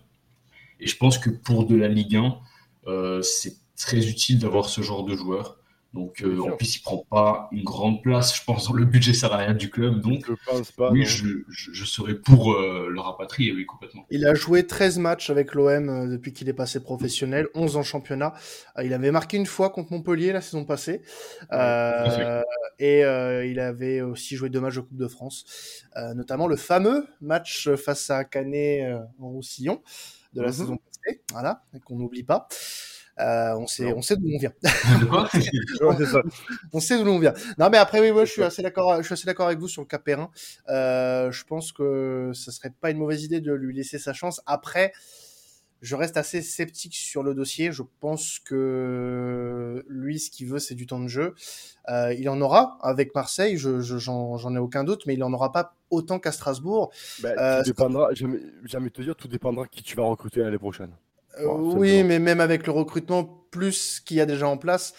[0.79, 5.05] Et je pense que pour de la Ligue 1, c'est très utile d'avoir ce genre
[5.05, 5.59] de joueur.
[5.93, 9.13] Donc, euh, en plus, il prend pas une grande place, je pense, dans le budget
[9.13, 10.01] salarial du club.
[10.01, 14.03] Donc, je pense pas, oui, je, je, serais pour euh, le rapatrier, oui, complètement.
[14.10, 17.84] Il a joué 13 matchs avec l'OM euh, depuis qu'il est passé professionnel, 11 en
[17.84, 18.34] championnat.
[18.84, 21.03] il avait marqué une fois contre Montpellier la saison passée.
[22.79, 27.69] et il avait aussi joué deux matchs de Coupe de France, notamment le fameux match
[27.75, 29.82] face à Canet en Roussillon
[30.34, 30.53] de la mhm.
[30.53, 32.47] saison passée, voilà, qu'on n'oublie pas.
[33.19, 34.54] Euh, on sait, on sait d'où on vient.
[36.71, 37.34] on sait d'où on vient.
[37.58, 39.67] Non, mais après, oui, moi, je suis assez d'accord, je suis assez d'accord avec vous
[39.67, 40.30] sur le cas Perrin.
[40.69, 44.41] Euh, je pense que ce serait pas une mauvaise idée de lui laisser sa chance.
[44.45, 44.93] Après,
[45.82, 47.73] je reste assez sceptique sur le dossier.
[47.73, 51.36] Je pense que lui, ce qu'il veut, c'est du temps de jeu.
[51.89, 55.52] Euh, il en aura avec Marseille, je, j'en, ai aucun doute, mais il en aura
[55.52, 56.91] pas autant qu'à Strasbourg.
[57.21, 60.91] Ben, tout dépendra, jamais, jamais te dire, tout dépendra qui tu vas recruter l'année prochaine.
[61.39, 64.93] Euh, oui, mais même avec le recrutement plus qu'il y a déjà en place,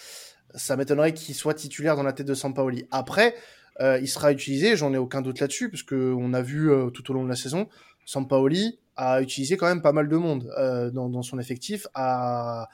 [0.54, 2.86] ça m'étonnerait qu'il soit titulaire dans la tête de Sampaoli.
[2.90, 3.34] Après,
[3.80, 7.10] euh, il sera utilisé, j'en ai aucun doute là-dessus, parce on a vu euh, tout
[7.10, 7.68] au long de la saison,
[8.04, 10.48] Sampaoli a utilisé quand même pas mal de monde
[10.92, 12.68] dans, son effectif, a,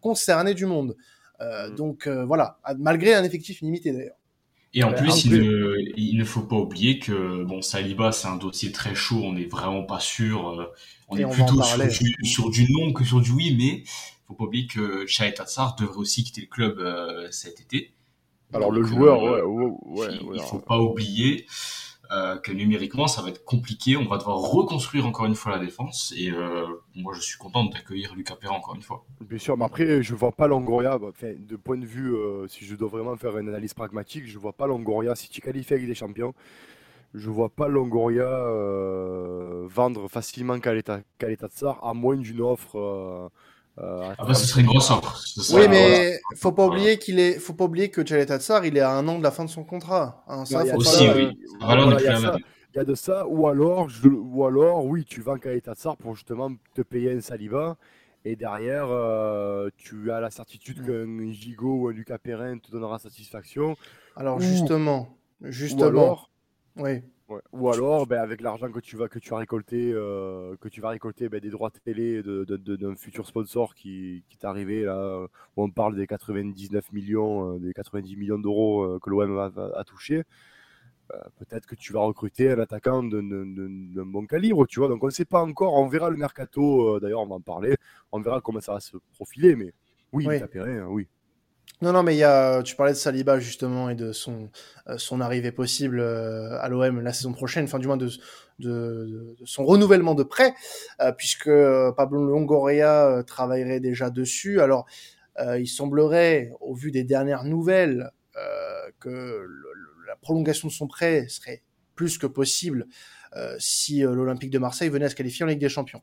[0.00, 0.96] concerné du monde.
[1.40, 1.74] Mm.
[1.74, 4.14] Donc voilà, malgré un effectif limité d'ailleurs.
[4.74, 8.94] Et en plus, il ne, faut pas oublier que bon, Saliba, c'est un dossier très
[8.94, 9.20] chaud.
[9.22, 10.68] On n'est vraiment pas sûr.
[11.08, 11.62] On est plutôt
[12.22, 13.84] sur du, non que sur du oui, mais
[14.26, 17.92] faut pas oublier que Chahet Tatsar devrait aussi quitter le club euh, cet été.
[18.52, 21.46] Alors le joueur, euh, ouais, ouais, il, faut pas oublier
[22.10, 23.96] euh, que numériquement ça va être compliqué.
[23.96, 26.12] On va devoir reconstruire encore une fois la défense.
[26.16, 26.30] Et
[26.94, 29.04] moi je suis content d'accueillir Lucas Perrin encore une fois.
[29.20, 30.98] Bien sûr, mais après je vois pas Longoria.
[30.98, 32.14] Bah, de point de vue,
[32.48, 35.74] si je dois vraiment faire une analyse pragmatique, je vois pas Longoria si tu qualifies
[35.74, 36.34] avec des champions
[37.14, 41.00] je vois pas Longoria euh, vendre facilement Caleta,
[41.46, 43.30] Tsar à moins d'une offre.
[43.78, 45.20] Euh, euh, ah bah, ce serait une grosse offre.
[45.52, 48.80] Oui, mais faut pas oublier qu'il est, faut pas oublier que Caleta Tsar, il est
[48.80, 50.24] à un an de la fin de son contrat.
[50.28, 51.30] Hein, ça, aussi, oui.
[51.60, 55.96] il, y a de ça, ou alors, je, ou alors, oui, tu vends Caleta Tsar
[55.96, 57.76] pour justement te payer un Saliba.
[58.26, 58.86] Et derrière,
[59.76, 60.86] tu as la certitude mm.
[60.86, 63.76] qu'un Gigot ou un Lucas Perrin te donnera satisfaction.
[64.16, 65.08] Alors justement,
[65.42, 66.20] justement,
[66.76, 67.02] oui.
[67.52, 70.80] Ou alors, ben, avec l'argent que tu vas que tu as récolté, euh, que tu
[70.80, 74.46] vas récolter ben, des droits de télé d'un de, de, futur sponsor qui, qui est
[74.46, 79.10] arrivé là, où on parle des 99 millions, euh, des 90 millions d'euros euh, que
[79.10, 80.22] l'OM a, a, touché.
[81.38, 84.88] Peut-être que tu vas recruter un attaquant d'un bon calibre, tu vois.
[84.88, 85.74] Donc on ne sait pas encore.
[85.74, 86.98] On verra le mercato.
[86.98, 87.76] D'ailleurs, on va en parler.
[88.10, 89.54] On verra comment ça va se profiler.
[89.54, 89.74] Mais
[90.12, 90.40] oui, oui.
[90.56, 91.06] Hein, oui.
[91.82, 94.48] Non, non, mais il y a, tu parlais de Saliba justement et de son,
[94.88, 98.08] euh, arrivée possible euh, à l'OM la saison prochaine, enfin du moins de,
[98.60, 100.54] de, son renouvellement de prêt,
[101.00, 101.50] euh, puisque
[101.96, 104.60] Pablo Longoria travaillerait déjà dessus.
[104.60, 104.86] Alors,
[105.58, 108.10] il semblerait, au vu des dernières nouvelles,
[109.00, 109.46] que
[110.06, 111.62] la prolongation de son prêt serait
[111.96, 112.86] plus que possible
[113.58, 116.02] si l'Olympique de Marseille venait à se qualifier en Ligue des Champions.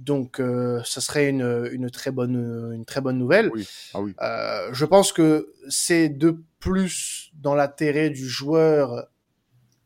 [0.00, 3.50] Donc, euh, ça serait une, une, très bonne, une très bonne nouvelle.
[3.52, 3.68] Oui.
[3.92, 4.14] Ah oui.
[4.22, 9.08] Euh, je pense que c'est de plus dans l'intérêt du joueur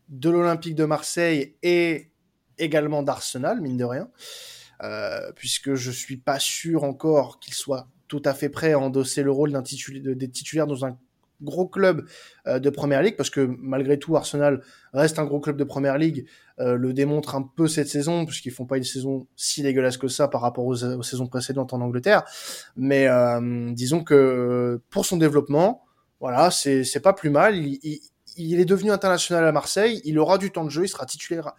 [0.09, 2.13] de l'Olympique de Marseille et
[2.59, 4.09] également d'Arsenal, mine de rien,
[4.85, 9.25] euh, puisque je suis pas sûr encore qu'il soit tout à fait prêt à endosser
[9.25, 10.97] le rôle d'un des titulaires dans un
[11.43, 12.09] gros club
[12.47, 15.99] euh, de première ligue parce que malgré tout Arsenal reste un gros club de première
[15.99, 16.27] ligue
[16.61, 20.09] euh, le démontre un peu cette saison puisqu'ils font pas une saison si dégueulasse que
[20.09, 22.23] ça par rapport aux, saisons précédentes en Angleterre.
[22.77, 25.85] Mais euh, disons que pour son développement
[26.21, 27.57] voilà c'est pas plus mal.
[28.37, 31.53] Il, est devenu international à Marseille, il aura du temps de jeu, il sera titulaire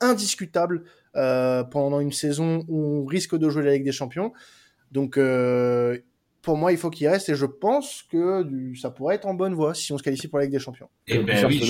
[0.00, 0.84] indiscutable
[1.16, 4.32] euh, pendant une saison où on risque de jouer la Ligue des Champions.
[4.92, 5.98] Donc, euh,
[6.42, 9.54] pour moi, il faut qu'il reste et je pense que ça pourrait être en bonne
[9.54, 10.88] voie si on se qualifie pour la Ligue des Champions.
[11.06, 11.60] Et eh ben oui,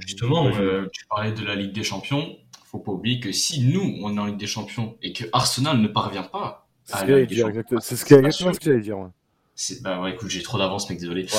[0.00, 2.36] justement, euh, tu parlais de la Ligue des Champions.
[2.66, 5.78] Faut pas oublier que si nous, on est en Ligue des Champions et que Arsenal
[5.78, 9.10] ne parvient pas c'est ce qu'il C'est ce que j'allais dire.
[9.82, 11.26] Bah ouais, écoute, j'ai trop d'avance, mec, désolé.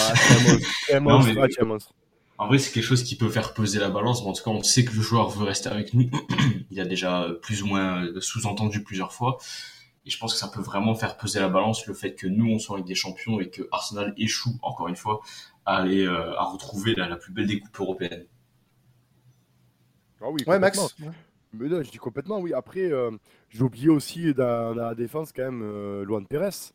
[2.39, 4.23] En vrai, c'est quelque chose qui peut faire peser la balance.
[4.23, 6.09] Mais en tout cas, on sait que le joueur veut rester avec nous.
[6.71, 9.37] Il a déjà plus ou moins sous-entendu plusieurs fois.
[10.05, 12.51] Et je pense que ça peut vraiment faire peser la balance le fait que nous,
[12.51, 15.21] on soit avec des champions et que Arsenal échoue, encore une fois,
[15.65, 18.25] à aller euh, à retrouver la, plus belle des coupes européennes.
[20.21, 20.95] Ah oui, ouais, Max.
[21.53, 22.53] Mais non, je dis complètement, oui.
[22.53, 23.11] Après, euh,
[23.49, 26.73] j'ai oublié aussi dans, la défense quand même euh, Luan Pérez.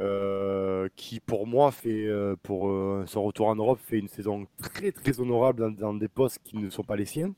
[0.00, 2.08] Euh, qui pour moi fait
[2.42, 2.62] pour
[3.06, 6.68] son retour en Europe fait une saison très très honorable dans, des postes qui ne
[6.68, 7.32] sont pas les siens.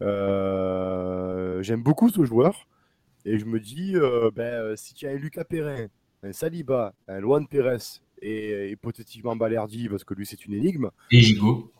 [0.00, 2.68] J'aime beaucoup ce joueur
[3.24, 3.94] et je me dis
[4.34, 5.86] ben, si tu as un Lucas Perrin,
[6.22, 10.90] un Saliba, un Luan Pérez et hypothétiquement Balerdi parce que lui c'est une énigme.
[11.10, 11.72] Et Gigot.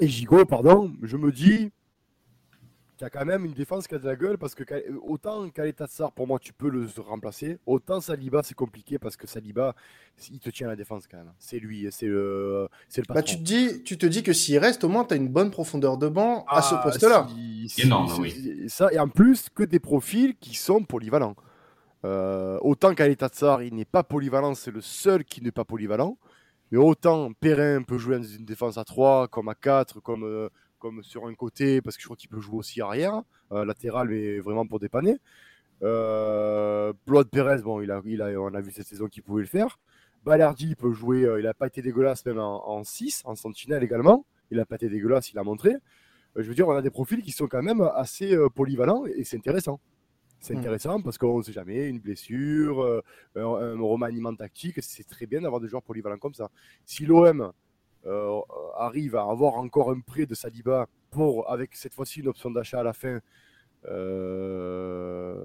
[0.00, 1.70] Et Gigot, pardon, je me dis
[2.98, 4.64] qui a quand même une défense qui a de la gueule parce que
[5.06, 9.74] autant Kaletassar pour moi tu peux le remplacer, autant Saliba c'est compliqué parce que Saliba
[10.30, 11.32] il te tient la défense quand même.
[11.38, 14.58] C'est lui, c'est le, c'est le Bah, tu te dis, tu te dis que s'il
[14.58, 17.28] reste au moins tu as une bonne profondeur de banc à ce ah, poste-là.
[17.78, 18.68] Énorme, oui.
[18.68, 21.36] Ça et en plus que des profils qui sont polyvalents.
[22.04, 26.18] Euh, autant Kaletassar il n'est pas polyvalent, c'est le seul qui n'est pas polyvalent.
[26.72, 30.50] Mais autant Perrin peut jouer dans une défense à 3, comme à 4, comme euh,
[30.78, 34.08] comme sur un côté, parce que je crois qu'il peut jouer aussi arrière, euh, latéral,
[34.08, 35.16] mais vraiment pour dépanner.
[35.82, 39.42] Euh, Blood Perez, bon, il a, il a, on a vu cette saison qu'il pouvait
[39.42, 39.78] le faire.
[40.24, 44.24] Balardi peut jouer, euh, il n'a pas été dégueulasse même en, 6, en sentinelle également.
[44.50, 45.74] Il n'a pas été dégueulasse, il a montré.
[46.36, 49.36] je veux dire, on a des profils qui sont quand même assez polyvalents et c'est
[49.36, 49.80] intéressant.
[50.40, 50.58] C'est hmm.
[50.58, 53.02] intéressant parce qu'on ne sait jamais, une blessure,
[53.36, 56.48] un, un, remaniement tactique, c'est très bien d'avoir des joueurs polyvalents comme ça.
[56.86, 57.52] Si l'OM
[58.06, 58.40] euh,
[58.76, 62.80] arrive à avoir encore un prêt de Saliba pour, avec cette fois-ci une option d'achat
[62.80, 63.20] à la fin,
[63.86, 65.44] euh,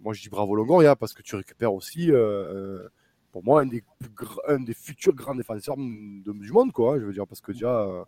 [0.00, 2.88] moi je dis bravo Longoria parce que tu récupères aussi, euh,
[3.32, 3.66] pour moi, un
[4.60, 6.94] des, futurs grands défenseurs du monde, quoi.
[6.94, 8.06] Hein, je veux dire, parce que déjà.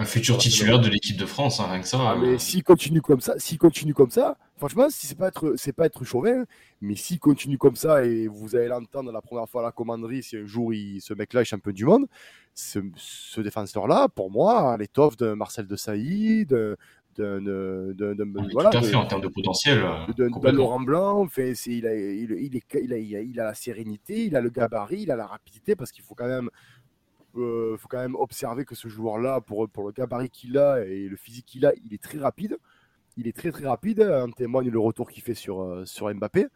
[0.00, 1.98] Un futur titulaire de l'équipe de France, hein, rien que ça.
[2.00, 5.54] Ah, mais s'il continue comme ça, s'il continue comme ça, franchement, si c'est pas être,
[5.56, 6.44] c'est pas être chauvin,
[6.80, 10.22] mais s'il continue comme ça et vous allez l'entendre la première fois à la commanderie,
[10.22, 12.06] si un jour il, ce mec-là est champion du monde,
[12.54, 16.76] ce, défenseur-là, pour moi, l'étoffe de Marcel de Sailly, de,
[17.16, 19.84] de, de voilà, tout à fait, en termes de potentiel.
[20.16, 24.26] De, Laurent Blanc, enfin, il, a, il, il, est, il, a, il, a, la sérénité,
[24.26, 26.50] il a le gabarit, il a la rapidité, parce qu'il faut quand même.
[27.38, 31.08] Euh, faut quand même observer que ce joueur-là, pour, pour le gabarit qu'il a et
[31.08, 32.58] le physique qu'il a, il est très rapide.
[33.16, 36.46] Il est très très rapide, en témoigne le retour qu'il fait sur, euh, sur Mbappé.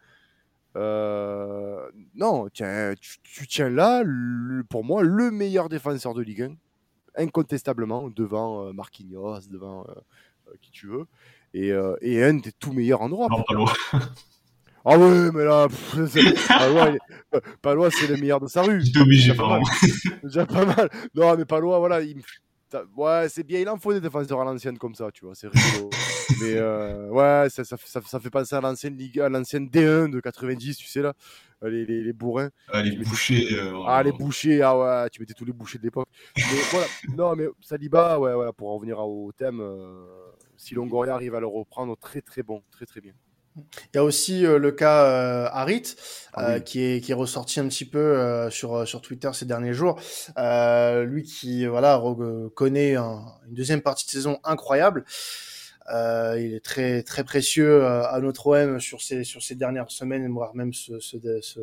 [0.75, 4.03] Euh, non, tiens, tu, tiens là,
[4.69, 10.71] pour moi, le meilleur défenseur de Ligue 1, incontestablement, devant euh, Marquinhos, devant euh, qui
[10.71, 11.05] tu veux,
[11.53, 13.31] et, et, un des tout meilleurs en Europe.
[14.85, 15.67] Ah ouais, mais là,
[17.61, 18.83] Palois, c'est le meilleur de sa rue.
[18.99, 19.59] obligé, pas,
[20.23, 20.89] Déjà pas mal.
[21.15, 22.21] Non, mais Palois, voilà, il,
[22.95, 25.47] Ouais, c'est bien, il en faut des défenseurs à l'ancienne comme ça, tu vois, c'est
[25.47, 25.89] rigolo.
[26.41, 30.19] mais euh, ouais, ça, ça, ça, fait penser à l'ancienne Ligue, à l'ancienne D1 de
[30.19, 31.13] 90, tu sais là,
[31.63, 32.49] euh, les, les, les bourrins.
[32.69, 33.47] Ah, les bouchers.
[33.53, 36.07] Euh, ah, les bouchers, ah ouais, tu mettais tous les bouchers de l'époque.
[36.37, 39.61] Mais voilà, non, mais Saliba, ouais, voilà, pour en revenir au thème,
[40.57, 43.13] si Longoria arrive à le reprendre, très très bon, très très bien.
[43.55, 45.95] Il y a aussi euh, le cas euh, Harit,
[46.33, 49.45] ah euh, qui, est, qui est ressorti un petit peu euh, sur, sur Twitter ces
[49.45, 49.99] derniers jours.
[50.37, 52.01] lui qui voilà
[52.55, 55.05] connaît une deuxième partie de saison incroyable.
[55.89, 60.55] il est très très précieux à notre OM sur ces sur ces dernières semaines, voire
[60.55, 61.59] même ce, ce, ce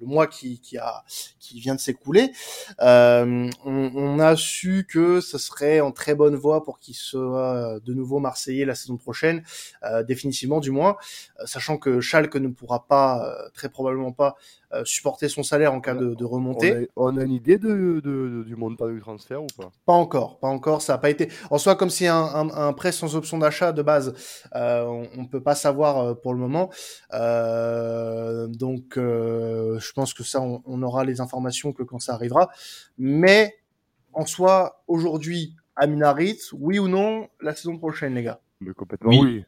[0.00, 1.04] le mois qui, qui, a,
[1.38, 2.32] qui vient de s'écouler,
[2.80, 7.80] euh, on, on, a su que ce serait en très bonne voie pour qu'il soit
[7.84, 9.42] de nouveau Marseillais la saison prochaine,
[9.84, 10.96] euh, définitivement du moins,
[11.40, 14.36] euh, sachant que Schalke ne pourra pas, très probablement pas,
[14.84, 16.88] supporter son salaire en cas de, de remontée.
[16.96, 19.70] On a, une idée de, de, du montant du transfert ou pas?
[19.84, 20.82] Pas encore, pas encore.
[20.82, 21.28] Ça n'a pas été.
[21.50, 24.14] En soi, comme c'est un, un, un, prêt sans option d'achat de base,
[24.54, 26.70] euh, on, ne peut pas savoir euh, pour le moment.
[27.14, 32.50] Euh, donc, je pense que ça, on, on, aura les informations que quand ça arrivera.
[32.98, 33.56] Mais
[34.12, 38.40] en soi, aujourd'hui, Aminarit, oui ou non, la saison prochaine, les gars?
[38.60, 39.44] Mais complètement oui.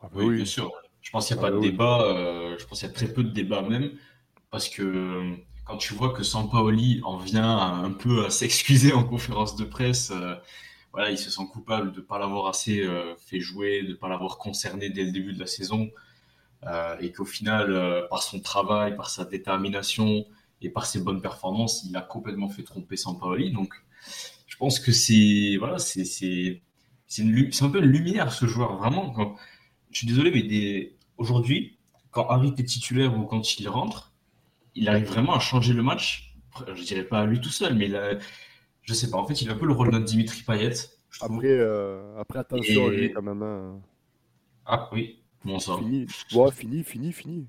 [0.00, 0.36] Ah, bah oui.
[0.36, 0.72] bien sûr.
[1.02, 2.56] Je pense qu'il n'y a pas ah, de débat.
[2.58, 3.90] je pense qu'il y a très peu de débat même
[4.56, 5.34] parce que
[5.66, 10.10] quand tu vois que Sampaoli en vient un peu à s'excuser en conférence de presse,
[10.12, 10.34] euh,
[10.92, 13.94] voilà, il se sent coupable de ne pas l'avoir assez euh, fait jouer, de ne
[13.94, 15.90] pas l'avoir concerné dès le début de la saison,
[16.66, 20.24] euh, et qu'au final, par son travail, par sa détermination
[20.62, 23.52] et par ses bonnes performances, il a complètement fait tromper Sampaoli.
[23.52, 23.74] Donc,
[24.46, 29.36] je pense que c'est voilà, un peu une lumière ce joueur vraiment.
[29.90, 31.76] Je suis désolé, mais aujourd'hui,
[32.10, 34.14] quand Harit est titulaire ou quand il rentre
[34.76, 36.34] il arrive vraiment à changer le match.
[36.74, 38.20] Je dirais pas à lui tout seul, mais il
[38.82, 39.18] je sais pas.
[39.18, 40.74] En fait, il a un peu le rôle d'un Dimitri Payet.
[41.20, 43.42] Après, euh, après, attention, il est quand même.
[43.42, 43.80] un...
[44.64, 45.76] Ah oui, bon ça.
[45.76, 46.06] Fini,
[46.52, 47.46] fini, fini, fini.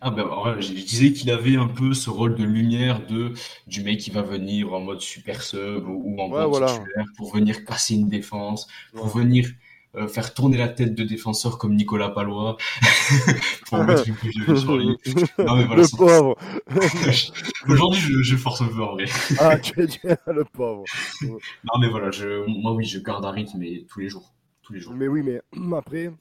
[0.00, 0.26] Ah ben
[0.60, 3.32] je, disais qu'il avait un peu ce rôle de lumière de
[3.66, 7.64] du mec qui va venir en mode super sub ou, en mode titulaire pour venir
[7.64, 9.48] casser une défense, pour venir
[9.96, 12.56] euh, faire tourner la tête de défenseurs comme Nicolas Palois
[13.66, 14.96] pour mettre une sur lui.
[15.38, 16.36] Non, mais voilà, le pauvre.
[17.68, 19.04] Aujourd'hui, je, je, force un peu en vrai.
[19.38, 19.86] ah, tu es,
[20.26, 20.84] le pauvre.
[21.22, 24.34] non, mais voilà, je, moi, oui, je garde un rythme mais tous les jours.
[24.62, 24.94] Tous les jours.
[24.94, 25.40] Mais oui, mais
[25.76, 26.12] après,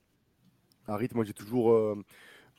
[0.88, 1.72] un rythme, moi, j'ai toujours.
[1.72, 1.96] Euh,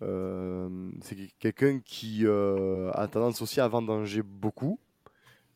[0.03, 4.81] euh, c'est quelqu'un qui a tendance aussi à vendanger beaucoup.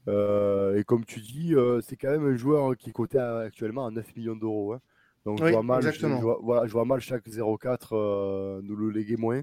[0.06, 4.14] et comme tu dis, c'est quand même un joueur qui est coté actuellement à 9
[4.14, 4.74] millions d'euros.
[4.74, 4.80] Hein.
[5.28, 9.18] Donc je, vois mal, je, vois, je, vois, mal chaque 0,4 euh, nous le léguer
[9.18, 9.42] moins.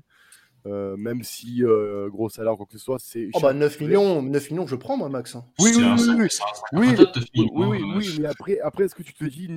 [0.65, 3.29] Euh, même si euh, gros salaire quoi que ce soit, c'est.
[3.33, 5.35] Oh bah 9 millions, 9 millions, je prends moi, Max.
[5.35, 5.45] Hein.
[5.59, 6.27] Oui, oui, oui,
[6.73, 9.47] oui, oui, oui, oui, mais après, après, est-ce que tu te dis,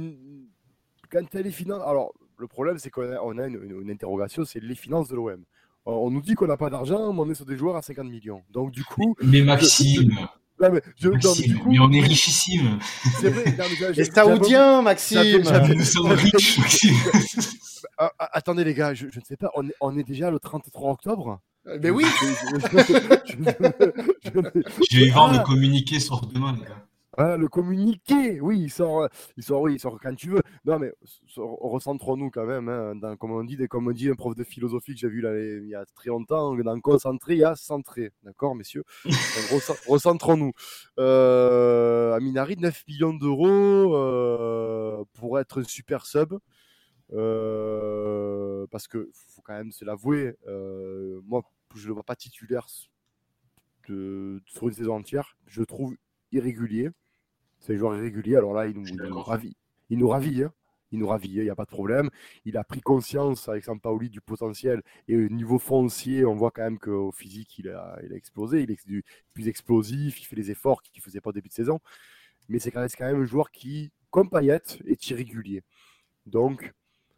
[1.10, 1.82] quand tu as les finances.
[1.86, 5.16] Alors, le problème, c'est qu'on a, on a une, une, interrogation, c'est les finances de
[5.16, 5.42] l'OM.
[5.86, 8.06] On nous dit qu'on n'a pas d'argent, mais on est sur des joueurs à 50
[8.06, 8.42] millions.
[8.50, 9.16] Donc, du coup.
[9.22, 10.10] Mais Maxime,
[10.60, 10.82] mais,
[11.80, 12.78] on est richissime.
[13.20, 13.92] C'est vrai.
[13.96, 15.42] les Saoudiens, Maxime.
[15.74, 16.96] Nous sommes riches, Maxime.
[17.96, 20.38] Ah, ah, attendez, les gars, je, ne sais pas, on est, on est déjà le
[20.38, 21.40] 33 octobre
[21.80, 22.04] Mais oui.
[24.90, 26.87] je, vais voir le communiqué sur demain, les gars
[27.18, 30.42] le communiqué, oui, il sort, il sort, oui, il sort quand tu veux.
[30.64, 30.92] Non, mais
[31.36, 32.68] recentrons-nous quand même.
[32.68, 35.20] Hein, dans, comme on dit, comme on dit un prof de philosophie que j'ai vu
[35.20, 38.12] là, il y a très longtemps, dans concentré, il y a centré.
[38.22, 38.84] D'accord, messieurs?
[39.88, 40.52] Recentrons-nous.
[40.98, 46.34] Euh, Aminari, 9 millions d'euros euh, pour être super sub.
[47.14, 51.42] Euh, parce que faut quand même se l'avouer, euh, moi,
[51.74, 52.66] je ne le vois pas titulaire
[53.88, 55.36] de, sur une saison entière.
[55.46, 55.96] Je trouve
[56.32, 56.90] irrégulier.
[57.68, 58.36] C'est un joueur irrégulier.
[58.36, 59.54] Alors là, il nous, ravit.
[59.90, 60.42] Il nous ravit.
[60.42, 60.52] Hein.
[60.90, 62.08] Il nous ravit, il n'y a pas de problème.
[62.46, 64.82] Il a pris conscience avec Sampaoli du potentiel.
[65.06, 68.62] Et au niveau foncier, on voit quand même qu'au physique, il a, il a explosé.
[68.62, 69.04] Il est
[69.34, 71.78] plus explosif, il fait les efforts qu'il ne faisait pas au début de saison.
[72.48, 75.62] Mais c'est quand même un joueur qui, comme Payet, est irrégulier.
[76.24, 76.72] Donc,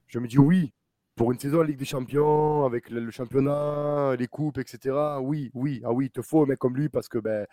[0.09, 0.73] je me dis oui,
[1.15, 4.97] pour une saison en Ligue des Champions, avec le, championnat, les coupes, etc.
[5.21, 7.47] Oui, oui, ah oui, il te faut un mec comme lui parce que ben,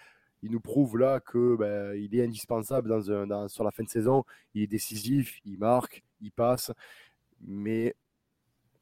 [0.44, 3.04] il nous prouve là que ben, il est indispensable
[3.50, 4.24] sur la fin de saison.
[4.54, 6.72] Il est décisif, il marque, il passe.
[7.42, 7.96] Mais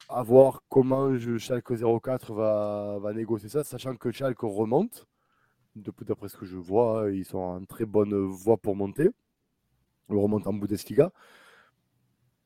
[0.08, 5.06] à voir comment je, Schalke 04 va, négocier ça, sachant que Schalke remonte.
[5.74, 9.10] D'après ce que je vois, hein, ils sont en très bonne voie pour monter.
[10.08, 11.12] Ils remontent en Bundesliga.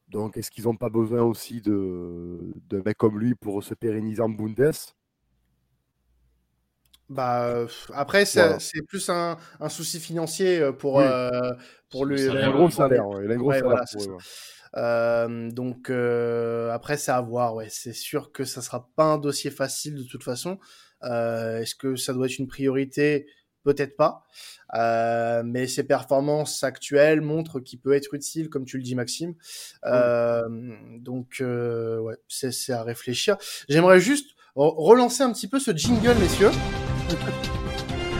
[0.08, 2.52] Donc, est-ce qu'ils n'ont pas besoin aussi de
[2.84, 4.72] mecs comme lui pour se pérenniser en Bundes?
[7.10, 11.28] Bah, après, c'est plus un, un, souci financier euh, pour, euh,
[11.90, 12.22] pour lui.
[12.22, 13.04] Il a un gros salaire.
[13.22, 13.84] Il a un gros salaire
[14.76, 17.56] euh, donc euh, après, c'est à voir.
[17.56, 20.58] Ouais, c'est sûr que ça sera pas un dossier facile de toute façon.
[21.02, 23.26] Euh, Est-ce que ça doit être une priorité?
[23.64, 24.22] Peut-être pas.
[24.74, 29.34] Euh, mais ses performances actuelles montrent qu'il peut être utile, comme tu le dis, Maxime.
[29.84, 30.48] Euh,
[30.98, 33.36] donc ouais, c'est à réfléchir.
[33.68, 36.50] J'aimerais juste relancer un petit peu ce jingle, messieurs.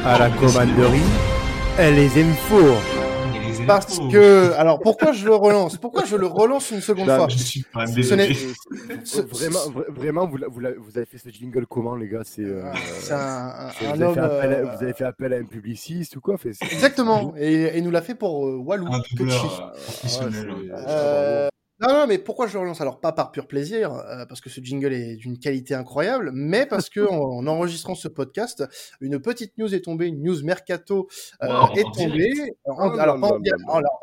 [0.05, 1.01] À la commanderie,
[1.79, 2.83] elle les aime fort.
[3.67, 5.77] Parce que, alors pourquoi je le relance?
[5.77, 7.29] Pourquoi je le relance une seconde fois?
[7.29, 12.23] je suis pas Vraiment, vraiment vous, vous, avez fait ce jingle comment, les gars?
[12.25, 12.65] C'est euh,
[13.11, 14.65] un, un, vous, homme, avez euh...
[14.65, 16.39] vous, avez fait appel à un publiciste ou quoi?
[16.39, 18.89] Fait, Exactement, et il nous l'a fait pour euh, Walou.
[18.93, 19.75] Un doubleur
[20.89, 21.49] euh,
[21.81, 22.83] non, non, mais pourquoi je le relance?
[22.83, 26.67] Alors, pas par pur plaisir, euh, parce que ce jingle est d'une qualité incroyable, mais
[26.67, 28.65] parce que en, enregistrant ce podcast,
[29.01, 31.09] une petite news est tombée, une news mercato
[31.43, 32.55] euh, est tombée.
[32.67, 33.19] En, alors,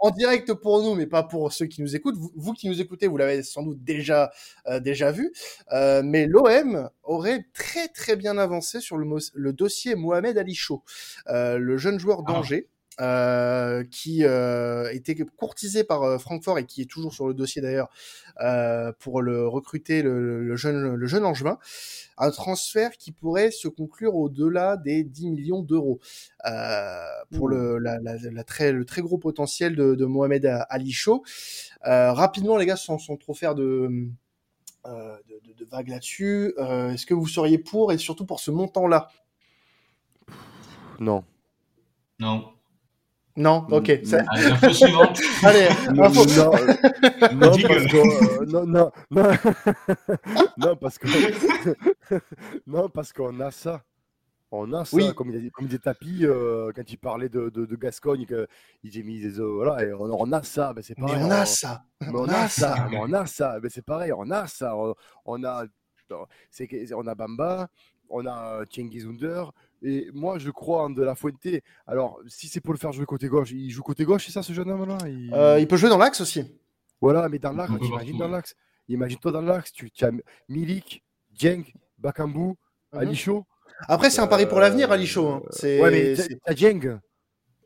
[0.02, 2.18] en, direct pour nous, mais pas pour ceux qui nous écoutent.
[2.36, 4.32] Vous, qui nous écoutez, vous l'avez sans doute déjà
[4.68, 5.32] euh, déjà vu.
[5.72, 10.84] mais l'OM aurait très très bien avancé sur le, le dossier Mohamed Ali Chaud,
[11.28, 12.42] le jeune joueur ah.
[13.00, 17.62] Euh, qui euh, était courtisé par euh, Francfort et qui est toujours sur le dossier
[17.62, 17.90] d'ailleurs
[18.42, 21.60] euh, pour le recruter le, le, jeune le jeune Angevin.
[22.18, 26.00] Un transfert qui pourrait se conclure au-delà des 10 millions d'euros
[26.46, 30.92] euh, pour le, la, la, la, très, le très gros potentiel de, de Mohamed Ali
[30.92, 31.24] Chaud.
[31.84, 34.10] rapidement, les gars, sans, sans trop faire de,
[34.86, 39.10] de, de, de vagues là-dessus, est-ce que vous seriez pour et surtout pour ce montant-là?
[41.00, 41.24] Non.
[42.20, 42.57] Non.
[43.38, 43.90] Non, ok.
[44.30, 45.20] Allez, info suivante.
[45.44, 46.26] Allez, info.
[46.36, 46.52] Non,
[47.36, 47.98] non, parce que,
[48.42, 49.32] euh, non, non, non,
[50.58, 51.08] non, parce que,
[52.66, 53.84] non, parce qu'on a ça.
[54.50, 55.14] On a ça, Oui.
[55.14, 58.26] comme, il a dit- comme disait Tapi, euh, quand il parlait de, de, de Gascogne,
[58.26, 58.48] que
[58.82, 61.24] il a mis des œufs, voilà, et on, on a ça, ben c'est Mais pareil.
[61.26, 61.84] on a ça.
[62.02, 64.76] mais on a ça, mais on a ça, ben c'est pareil, on a ça.
[64.78, 65.66] On, on a,
[66.50, 67.68] c'est on a Bamba,
[68.10, 69.52] on a Cengiz Under,
[69.84, 71.38] et moi je crois en De La Fuente.
[71.86, 74.44] Alors, si c'est pour le faire jouer côté gauche, il joue côté gauche, c'est ça
[74.44, 74.98] ce jeune homme-là?
[75.08, 75.34] Il...
[75.34, 76.44] Euh, il peut jouer dans l'axe aussi.
[77.02, 78.56] Voilà, mais dans l'axe, partout, dans l'axe.
[78.90, 80.12] Imagine-toi dans l'axe, tu, tu as
[80.50, 81.64] Milik, Dieng,
[81.98, 82.54] Bakambu,
[82.94, 83.00] Mhm.
[83.00, 83.46] Alisho.
[83.90, 85.28] Après, c'est un pari pour l'avenir, Ali Chaud.
[85.28, 85.42] hein.
[85.44, 86.16] Euh, C'est, Ouais, mais
[86.46, 87.00] t'as Dieng.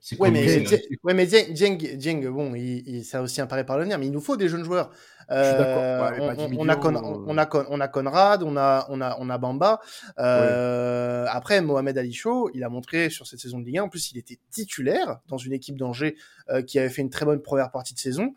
[0.04, 3.64] C'est Ouais, mais, Dieng- ouais, mais Dieng, bon, il, il, ça a aussi un pari
[3.64, 4.90] par l'avenir, mais il nous faut des jeunes joueurs.
[5.30, 5.84] Je suis d'accord.
[5.84, 8.42] Euh, Ouais, mais pas 10 on, a Con- millions, on, a Con- on a Conrad,
[8.44, 9.80] on a, on a, on a Bamba.
[10.18, 13.90] Euh, Après, Mohamed Ali Chaud, il a montré sur cette saison de Ligue 1, en
[13.90, 16.16] plus, il était titulaire dans une équipe d'Angers
[16.50, 18.34] euh, qui avait fait une très bonne première partie de saison.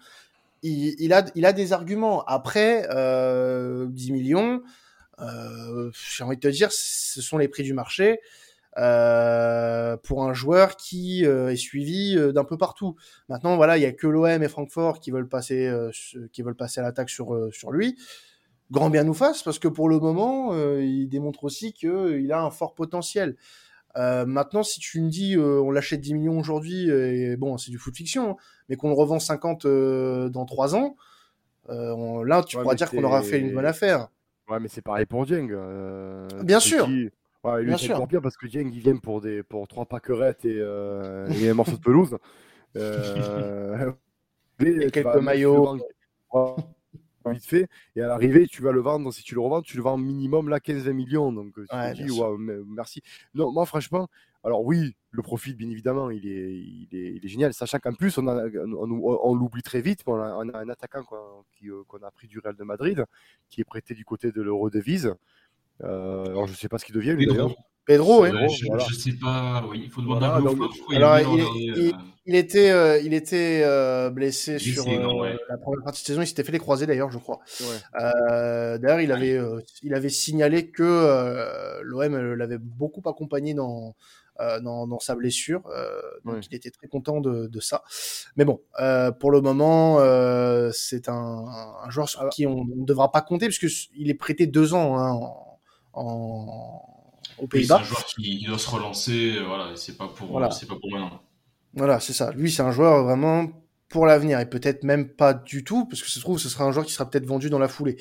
[0.63, 2.25] Il, il a, il a des arguments.
[2.27, 4.63] Après, euh, 10 millions,
[5.21, 8.21] euh, j'ai envie de te dire, ce sont les prix du marché
[8.77, 12.97] euh, pour un joueur qui euh, est suivi euh, d'un peu partout.
[13.29, 15.71] Maintenant, voilà, il y a que l'OM et Francfort qui veulent passer,
[16.33, 17.97] qui veulent passer à l'attaque sur sur lui.
[18.71, 22.51] Grand bien nous fasse, parce que pour le moment, il démontre aussi qu'il a un
[22.51, 23.37] fort potentiel.
[23.97, 27.95] Maintenant, si tu me dis on l'achète 10 millions aujourd'hui, et bon, c'est du foot
[27.95, 28.37] fiction, hein,
[28.69, 30.97] mais qu'on le revend 50 euh, dans 3 ans,
[31.69, 34.09] on- là, tu Ouais, pourras dire qu'on aura fait une bonne affaire.
[34.49, 35.49] Ouais, mais c'est pareil pour Dieng.
[36.43, 36.89] Bien sûr.
[37.45, 37.97] Ouais, lui, c'est sûr.
[37.97, 41.49] encore pire parce que Dieng, il vient pour, des, pour trois pâquerettes et, euh, et
[41.51, 42.17] un morceau de pelouse.
[42.77, 43.93] Euh,
[44.65, 45.79] Et quelques maillots.
[47.27, 47.69] vite fait.
[47.97, 50.49] Et à l'arrivée, tu vas le vendre, si tu le revends, tu le vends minimum
[50.49, 51.33] là 15-20 millions.
[51.33, 53.03] Donc tu Ouais, te dis, merci.
[53.35, 54.09] Non, moi franchement,
[54.45, 57.55] alors oui, le profit, bien évidemment, il est, il est, il est génial.
[57.55, 60.69] Sachant qu'en plus, on, a, on, l'oublie très vite, mais on a, on a un
[60.69, 63.05] attaquant qu'on qui, euh, qu'on a pris du Real de Madrid,
[63.49, 65.15] qui est prêté du côté de l'Euro devise.
[65.83, 67.35] Euh, alors je sais pas ce qu'il devient lui Pedro.
[67.49, 67.55] d'ailleurs.
[67.87, 68.33] Pedro, ouais.
[68.33, 68.85] Euh, je, voilà.
[68.89, 70.59] je sais pas, oui, il faut demander Voilà, à donc-
[70.95, 71.93] Alors, il regardé, euh,
[72.27, 75.37] Il était, euh, il était euh, blessé Blessé, sur non, euh, ouais.
[75.51, 76.23] la première partie de saison.
[76.23, 77.41] Il s'était fait les croisés d'ailleurs, je crois.
[77.61, 77.67] Ouais.
[78.01, 83.95] Euh, d'ailleurs, il avait, euh, il avait signalé que euh, l'OM l'avait beaucoup accompagné dans,
[84.41, 85.61] euh, dans, dans sa blessure.
[85.67, 87.83] euh, donc, il était très content de, de ça.
[88.37, 91.45] Mais bon, euh, pour le moment, euh, c'est un,
[91.85, 94.73] un joueur sur Alors- qui on ne devra pas compter puisque il est prêté deux
[94.73, 95.54] ans hein, en,
[95.97, 96.91] en-
[97.39, 97.79] aux oui, c'est Pays-Bas.
[97.81, 100.51] un joueur qui, qui doit se relancer, euh, voilà, c'est pas pour, Voilà.
[100.51, 101.21] c'est pas pour maintenant.
[101.75, 102.31] Voilà, c'est ça.
[102.33, 103.47] Lui, c'est un joueur vraiment
[103.89, 106.73] pour l'avenir et peut-être même pas du tout, parce que se trouve, ce sera un
[106.73, 107.97] joueur qui sera peut-être vendu dans la foulée.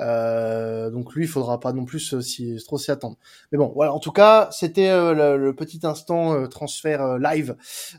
[0.00, 3.16] Euh, donc lui, il faudra pas non plus s'y- trop s'y attendre.
[3.52, 3.92] Mais bon, voilà.
[3.92, 7.56] En tout cas, c'était euh, le, le petit instant euh, transfert euh, live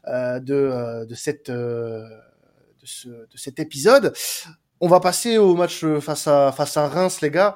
[0.07, 2.01] euh, de euh, de cette euh,
[2.81, 4.13] de, ce, de cet épisode.
[4.79, 7.55] On va passer au match face à face à Reims, les gars.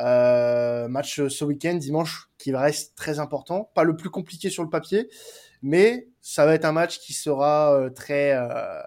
[0.00, 3.70] Euh, match ce week-end, dimanche, qui reste très important.
[3.74, 5.08] Pas le plus compliqué sur le papier,
[5.62, 8.80] mais ça va être un match qui sera euh, très euh,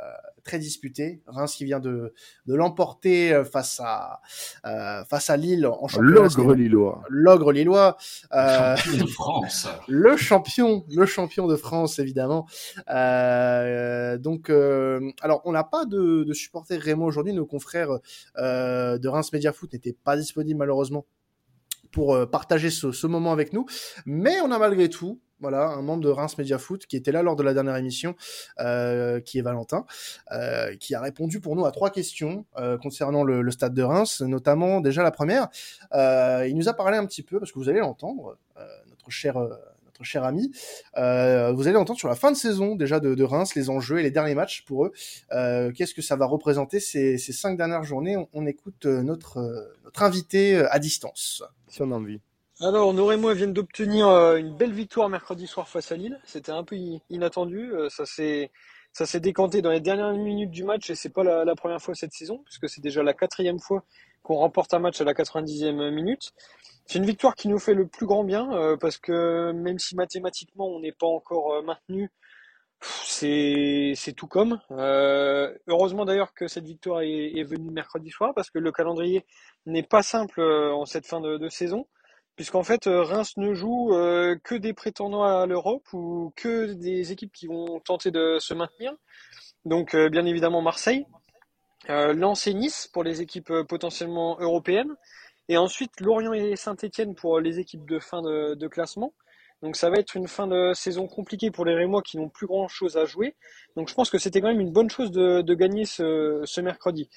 [0.43, 1.21] très disputé.
[1.27, 2.13] Reims qui vient de
[2.45, 4.21] de l'emporter euh, face à
[4.65, 6.21] euh, face à Lille en championnat.
[6.21, 7.03] L'ogre lillois.
[7.09, 7.97] L'ogre lillois.
[8.33, 9.67] Euh, Champion de France.
[9.87, 12.47] le champion, le champion de France évidemment.
[12.89, 17.33] Euh, donc, euh, alors on n'a pas de, de supporters Rémo aujourd'hui.
[17.33, 17.99] Nos confrères
[18.37, 21.05] euh, de Reims Media Foot n'étaient pas disponibles malheureusement
[21.91, 23.65] pour partager ce, ce moment avec nous,
[24.05, 25.19] mais on a malgré tout.
[25.41, 28.15] Voilà, un membre de Reims Media Foot qui était là lors de la dernière émission,
[28.59, 29.85] euh, qui est Valentin,
[30.31, 33.83] euh, qui a répondu pour nous à trois questions euh, concernant le, le stade de
[33.83, 35.47] Reims, notamment déjà la première.
[35.93, 39.09] Euh, il nous a parlé un petit peu, parce que vous allez l'entendre, euh, notre
[39.09, 39.49] cher euh,
[40.01, 40.49] cher ami.
[40.97, 43.99] Euh, vous allez entendre sur la fin de saison déjà de, de Reims, les enjeux
[43.99, 44.93] et les derniers matchs pour eux.
[45.33, 48.15] Euh, Qu'est-ce que ça va représenter ces, ces cinq dernières journées?
[48.15, 49.39] On, on écoute notre,
[49.83, 51.43] notre invité à distance.
[51.67, 52.21] Si on a envie.
[52.61, 56.19] Alors, nos Rémois viennent d'obtenir euh, une belle victoire mercredi soir face à Lille.
[56.25, 56.75] C'était un peu
[57.09, 57.71] inattendu.
[57.73, 58.51] euh, Ça s'est
[58.91, 61.93] ça s'est décanté dans les dernières minutes du match et c'est pas la, première fois
[61.95, 63.83] cette saison puisque c'est déjà la quatrième fois
[64.23, 66.33] qu'on remporte un match à la 90e minute.
[66.85, 69.95] C'est une victoire qui nous fait le plus grand bien euh, parce que même si
[69.95, 72.11] mathématiquement on n'est pas encore maintenu,
[72.81, 74.59] c'est c'est tout comme.
[74.71, 79.25] Heureusement d'ailleurs que cette victoire est, venue mercredi soir parce que le calendrier
[79.65, 81.87] n'est pas simple en cette fin de saison,
[82.39, 87.11] puisqu'en fait euh, Reims ne joue euh, que des prétendants à l'Europe ou que des
[87.11, 88.93] équipes qui vont tenter de se maintenir.
[89.65, 91.05] Donc bien évidemment Marseille,
[91.89, 94.95] Lens et Nice pour les équipes potentiellement européennes,
[95.49, 99.13] et ensuite Lorient et Saint-Étienne pour les équipes de fin de, classement.
[99.61, 102.47] Donc ça va être une fin de saison compliquée pour les Rémois qui n'ont plus
[102.47, 103.35] grand chose à jouer.
[103.75, 107.09] Donc je pense que c'était quand même une bonne chose de, gagner ce, ce, mercredi.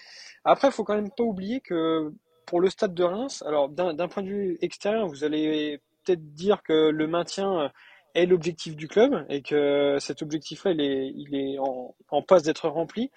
[0.43, 2.13] Après, il faut quand même pas oublier que
[2.47, 6.63] pour le stade de Reims, alors d'un point de vue extérieur, vous allez peut-être dire
[6.63, 7.71] que le maintien
[8.15, 12.69] est l'objectif du club et que cet objectif-là, il est, il est en, passe d'être
[12.69, 13.11] rempli.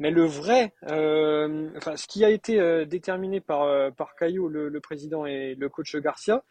[0.00, 4.48] Mais le vrai, euh, enfin, ce qui a été euh, déterminé par, euh, par Caillot,
[4.48, 6.42] le, président et le coach Garcia,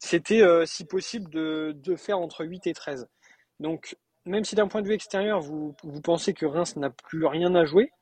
[0.00, 3.08] c'était euh, si possible de, de, faire entre 8 et 13.
[3.60, 7.24] Donc, même si d'un point de vue extérieur, vous, vous pensez que Reims n'a plus
[7.24, 7.92] rien à jouer,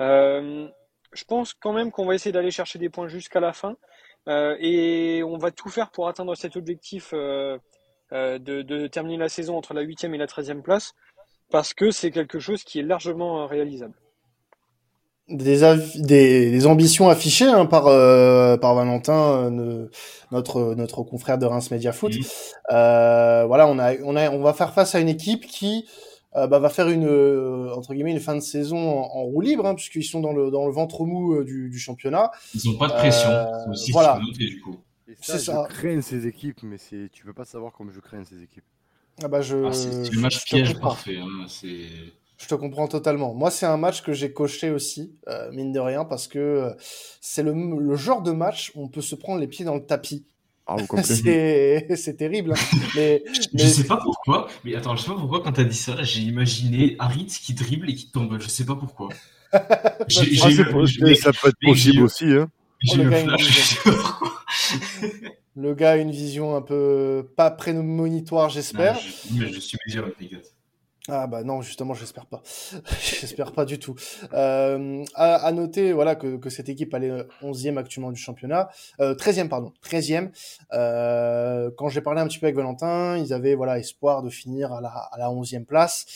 [0.00, 0.68] euh,
[1.14, 3.76] je pense quand même qu'on va essayer d'aller chercher des points jusqu'à la fin.
[4.26, 7.58] Euh, et on va tout faire pour atteindre cet objectif euh,
[8.12, 10.94] euh, de, de, terminer la saison entre la 8e et la 13e place,
[11.50, 13.94] parce que c'est quelque chose qui est largement réalisable
[15.28, 15.60] des,
[15.96, 19.88] des, des, ambitions affichées hein, par euh, par Valentin, euh,
[20.30, 22.12] notre notre confrère de Reims Media Foot.
[22.70, 25.86] Euh, voilà, on a on a on va faire face à une équipe qui
[26.36, 27.08] euh, bah, va faire une
[27.74, 30.50] entre guillemets une fin de saison en, en roue libre, hein, puisqu'ils sont dans le
[30.50, 32.30] dans le ventre mou du, du championnat.
[32.54, 33.30] Ils ont pas de pression.
[33.70, 34.18] Aussi voilà.
[34.20, 34.76] Noter, du coup.
[35.20, 35.66] C'est ça.
[35.70, 38.64] Je crains ces équipes, mais c'est tu peux pas savoir comme je crains ces équipes.
[39.22, 39.64] Ah bah je.
[39.66, 41.18] Ah, c'est le match piège parfait.
[41.18, 41.88] Hein, c'est
[42.36, 43.32] je te comprends totalement.
[43.34, 46.70] Moi, c'est un match que j'ai coché aussi, euh, mine de rien, parce que euh,
[47.20, 49.84] c'est le, le, genre de match où on peut se prendre les pieds dans le
[49.84, 50.26] tapis.
[50.66, 52.52] Ah, c'est terrible.
[52.52, 52.76] Hein.
[52.96, 53.62] Mais, je, mais...
[53.62, 56.20] je sais pas pourquoi, mais attends, je sais pas pourquoi quand t'as dit ça, j'ai
[56.20, 58.38] imaginé Harit qui dribble et qui tombe.
[58.40, 59.10] Je sais pas pourquoi.
[60.08, 60.50] j'ai, ah,
[61.16, 62.26] ça peut être possible aussi.
[62.26, 62.48] Hein.
[62.90, 63.24] Oh, le, gars
[65.56, 68.98] le, gars a une vision un peu pas prémonitoire, j'espère.
[69.32, 70.38] mais je suis les gars.
[71.08, 72.42] Ah bah non, justement, j'espère pas.
[72.98, 73.94] j'espère pas du tout.
[74.32, 78.70] Euh, à, à, noter voilà que, que cette équipe elle est 11e actuellement du championnat,
[79.00, 80.30] euh, 13e pardon, 13e.
[80.72, 84.72] Euh, quand j'ai parlé un petit peu avec Valentin, ils avaient voilà espoir de finir
[84.72, 86.06] à la, à la 11e place,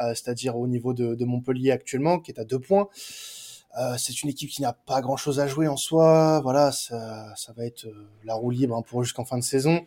[0.00, 2.88] euh, c'est-à-dire au niveau de, de Montpellier actuellement, qui est à deux points.
[3.76, 6.40] Euh, c'est une équipe qui n'a pas grand chose à jouer en soi.
[6.42, 9.84] Voilà, ça, va être euh, la roue libre hein, pour jusqu'en fin de saison.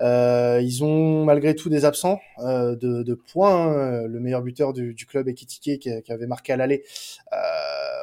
[0.00, 3.72] Euh, ils ont malgré tout des absents de, points.
[3.72, 4.06] Hein.
[4.06, 6.84] Le meilleur buteur du, du club, Ekitike, qui, qui, avait marqué à l'aller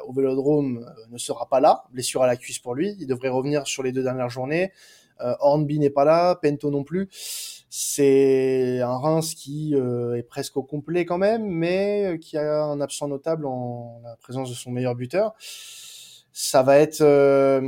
[0.08, 1.84] au Vélodrome, ne sera pas là.
[1.92, 2.96] Blessure à la cuisse pour lui.
[3.00, 4.72] Il devrait revenir sur les deux dernières journées.
[5.20, 7.10] Hornby n'est pas là, Pento non plus.
[7.78, 12.64] C'est un Reims qui euh, est presque au complet quand même, mais euh, qui a
[12.64, 15.34] un absent notable en la présence de son meilleur buteur.
[16.32, 17.60] Ça va être euh,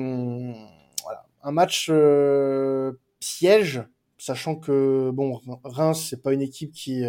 [1.03, 3.84] voilà, un match euh, piège,
[4.18, 7.03] sachant que bon, Reims c'est pas une équipe qui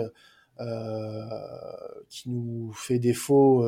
[2.08, 3.64] qui nous fait défaut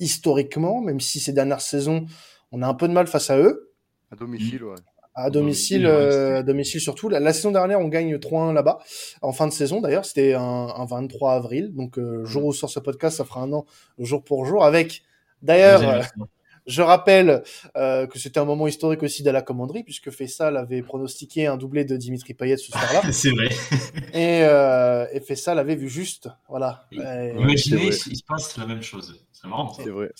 [0.00, 2.06] historiquement, même si ces dernières saisons
[2.52, 3.74] on a un peu de mal face à eux.
[4.10, 4.76] À domicile, ouais
[5.16, 7.08] à domicile, euh, à domicile surtout.
[7.08, 8.78] La, la, saison dernière, on gagne 3-1 là-bas,
[9.22, 12.70] en fin de saison d'ailleurs, c'était un, un, 23 avril, donc euh, jour où sort
[12.70, 13.64] ce podcast, ça fera un an,
[13.98, 15.02] jour pour jour, avec
[15.42, 16.02] d'ailleurs, euh,
[16.66, 17.42] je rappelle
[17.76, 21.56] euh, que c'était un moment historique aussi de la commanderie, puisque Fessal avait pronostiqué un
[21.56, 23.02] doublé de Dimitri Payet ce soir-là.
[23.12, 23.48] c'est vrai.
[24.12, 26.86] Et, euh, et Fessal avait vu juste, voilà.
[26.92, 29.18] Imaginez, il se passe la même chose.
[29.32, 29.72] C'est marrant.
[29.72, 30.10] C'est vrai.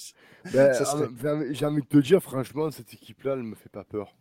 [0.52, 0.72] Ben,
[1.52, 4.14] J'ai envie de te dire, franchement, cette équipe-là, elle me fait pas peur.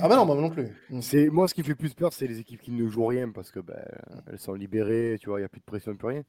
[0.00, 0.68] Ah bah non, moi non plus.
[0.90, 1.00] Mm.
[1.00, 3.50] C'est moi ce qui fait plus peur, c'est les équipes qui ne jouent rien parce
[3.50, 3.82] que ben,
[4.26, 6.22] elles sont libérées, tu vois, il y a plus de pression, plus rien.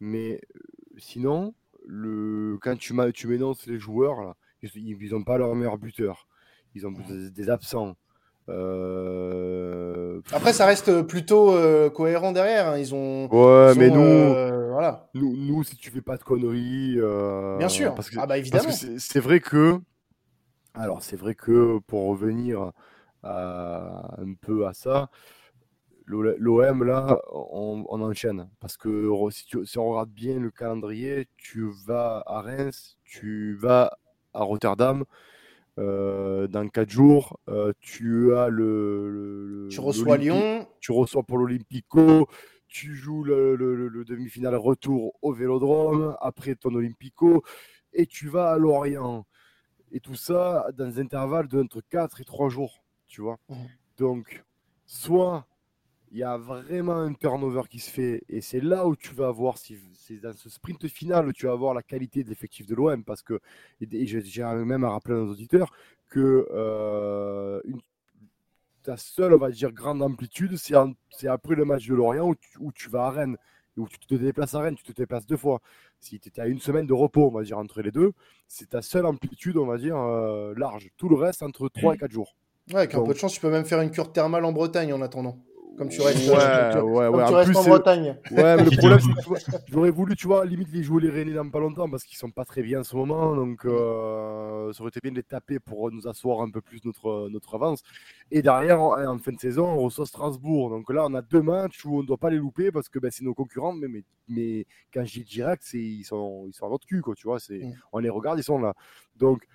[0.00, 0.60] Mais euh,
[0.98, 1.54] sinon,
[1.86, 6.26] le quand tu tu m'énonces les joueurs là, ils, ils ont pas leur meilleur buteur,
[6.74, 7.96] ils ont des, des absents.
[8.48, 10.20] Euh...
[10.32, 12.68] Après, ça reste plutôt euh, cohérent derrière.
[12.68, 12.78] Hein.
[12.78, 13.28] Ils ont.
[13.28, 15.08] Ouais, ils mais nous, euh, voilà.
[15.14, 16.94] Nous, nous, si tu fais pas de conneries.
[16.98, 17.94] Euh, Bien sûr.
[17.94, 18.70] Parce que, ah bah évidemment.
[18.70, 19.80] C'est vrai que
[20.76, 22.72] alors c'est vrai que pour revenir
[23.22, 25.10] à, un peu à ça,
[26.06, 31.26] l'OM là, on, on, enchaîne parce que si, tu, si, on regarde bien le calendrier,
[31.36, 33.96] tu vas à Reims, tu vas
[34.34, 35.04] à Rotterdam.
[35.78, 41.36] Euh, dans 4 jours, euh, tu as le, le tu reçois Lyon, tu reçois pour
[41.36, 42.28] l'Olympico,
[42.66, 47.42] tu joues le, le demi-finale retour au Vélodrome, après ton Olympico,
[47.92, 49.26] et tu vas à Lorient
[49.96, 53.38] et tout ça dans un intervalle d'entre 4 et 3 jours, tu vois.
[53.48, 53.54] Mmh.
[53.98, 54.44] Donc,
[54.84, 55.46] soit
[56.12, 58.22] il y a vraiment un turnover qui se fait.
[58.28, 61.46] Et c'est là où tu vas voir, si c'est dans ce sprint final, où tu
[61.46, 63.04] vas voir la qualité de l'effectif de l'OM.
[63.04, 63.40] Parce que,
[63.80, 65.72] et j'ai même à rappeler à nos auditeurs,
[66.08, 67.80] que euh, une,
[68.82, 72.58] ta seule, on va dire, grande amplitude, c'est après le match de Lorient où tu,
[72.60, 73.36] où tu, vas à Rennes.
[73.76, 75.60] Où tu te déplaces à Rennes, tu te déplaces deux fois.
[76.00, 78.12] Si tu étais à une semaine de repos, on va dire, entre les deux,
[78.48, 80.88] c'est ta seule amplitude, on va dire, euh, large.
[80.96, 82.36] Tout le reste, entre 3 et 4 jours.
[82.70, 84.92] Ouais, avec un peu de chance, tu peux même faire une cure thermale en Bretagne
[84.92, 85.38] en attendant.
[85.76, 87.26] Comme tu restes, ouais, ouais, ouais.
[87.26, 88.16] tu restes en Bretagne.
[88.30, 91.34] Ouais, mais le problème, c'est que j'aurais voulu, tu vois, limite les jouer les Rennais
[91.34, 93.34] dans pas longtemps parce qu'ils sont pas très bien en ce moment.
[93.36, 96.84] Donc, euh, ça aurait été bien de les taper pour nous asseoir un peu plus
[96.84, 97.82] notre, notre avance.
[98.30, 100.70] Et derrière, en, fin de saison, on reçoit Strasbourg.
[100.70, 102.98] Donc là, on a deux matchs où on ne doit pas les louper parce que
[102.98, 103.74] ben, c'est nos concurrents.
[103.74, 107.14] Mais, mais, mais quand je dis direct, ils sont, ils sont à notre cul, quoi,
[107.14, 107.38] tu vois.
[107.50, 107.72] Mm.
[107.92, 108.74] On les regarde, ils sont là.
[109.16, 109.46] Donc,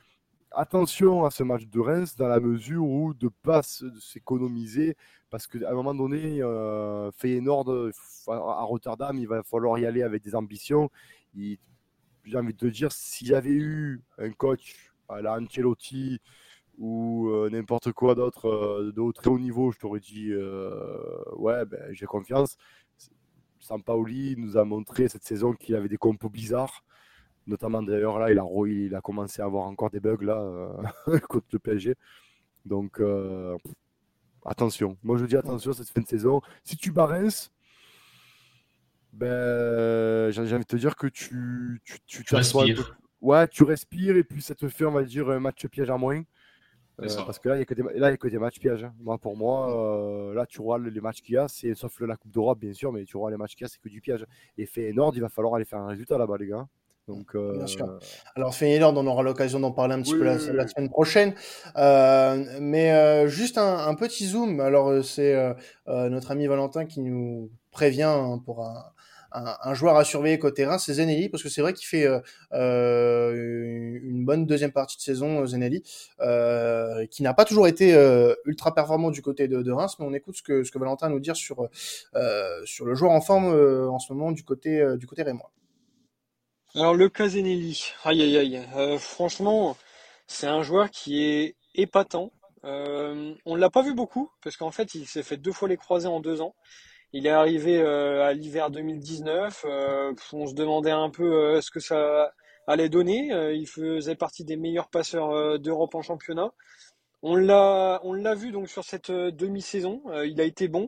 [0.51, 4.95] attention à ce match de Reims dans la mesure où de pas s'économiser
[5.31, 7.91] parce qu'à un moment donné, euh, Feyenoord
[8.27, 10.91] à Rotterdam, il va falloir y aller avec des ambitions.
[11.33, 16.19] J'ai envie de te dire, s'il y avait eu un coach à la Ancelotti
[16.77, 20.33] ou euh, n'importe quoi d'autre euh, de très haut niveau, je t'aurais dit
[21.37, 22.57] ouais, ben, j'ai confiance.
[23.59, 26.83] Sampaoli nous a montré cette saison qu'il avait des compos bizarres.
[27.47, 31.19] Notamment d'ailleurs là, il a, il a commencé à avoir encore des bugs là euh,
[31.29, 31.95] contre le PSG.
[32.65, 33.57] Donc euh,
[34.45, 34.97] attention.
[35.03, 36.41] Moi je dis attention cette fin de saison.
[36.63, 37.17] Si tu barres,
[39.13, 42.97] ben j'ai envie de te dire que tu tu, tu, tu respires.
[43.21, 45.97] Ouais, tu respires et puis ça te fait on va dire un match piège à
[45.97, 46.23] moins.
[46.99, 48.83] Euh, parce que là, il n'y a, que des matchs pièges.
[48.83, 48.93] Hein.
[48.99, 52.31] Moi, pour moi, là, tu vois les matchs qu'il y a, c'est sauf la Coupe
[52.31, 54.25] d'Europe, bien sûr, mais tu vois les matchs qu'il y a, c'est que du piège.
[54.57, 56.67] Et fait Nord, il va falloir aller faire un résultat là-bas, les gars.
[57.11, 57.85] Donc, Bien sûr.
[57.85, 57.99] Euh,
[58.35, 61.33] Alors, Feyenoord, on aura l'occasion d'en parler un petit peu la, semaine prochaine.
[61.75, 64.59] Euh, mais euh, juste un, petit zoom.
[64.59, 65.35] Alors, c'est
[65.87, 68.83] notre ami Valentin qui nous prévient hein, pour un,
[69.31, 72.07] un, joueur à surveiller côté terrain, c'est Zenelli, parce que c'est vrai qu'il fait
[72.51, 75.83] une bonne deuxième partie de saison, Zenelli,
[77.09, 77.93] qui n'a pas toujours été
[78.45, 81.07] ultra performant du côté de, de, Reims, mais on écoute ce que, ce que Valentin
[81.07, 81.67] a nous dire sur,
[82.65, 83.47] sur le joueur en forme
[83.89, 85.51] en ce moment du côté, du côté rémois.
[86.73, 89.75] Alors le Casenelli, aïe aïe aïe, euh, franchement,
[90.25, 92.31] c'est un joueur qui est épatant.
[92.63, 95.75] Euh, on l'a pas vu beaucoup parce qu'en fait il s'est fait deux fois les
[95.75, 96.55] croisés en deux ans.
[97.11, 99.65] Il est arrivé euh, à l'hiver 2019.
[99.65, 102.31] Euh, on se demandait un peu ce que ça
[102.67, 103.31] allait donner.
[103.53, 106.53] il faisait partie des meilleurs passeurs d'Europe en championnat.
[107.21, 110.03] On l'a, on l'a vu donc sur cette demi-saison.
[110.23, 110.87] il a été bon.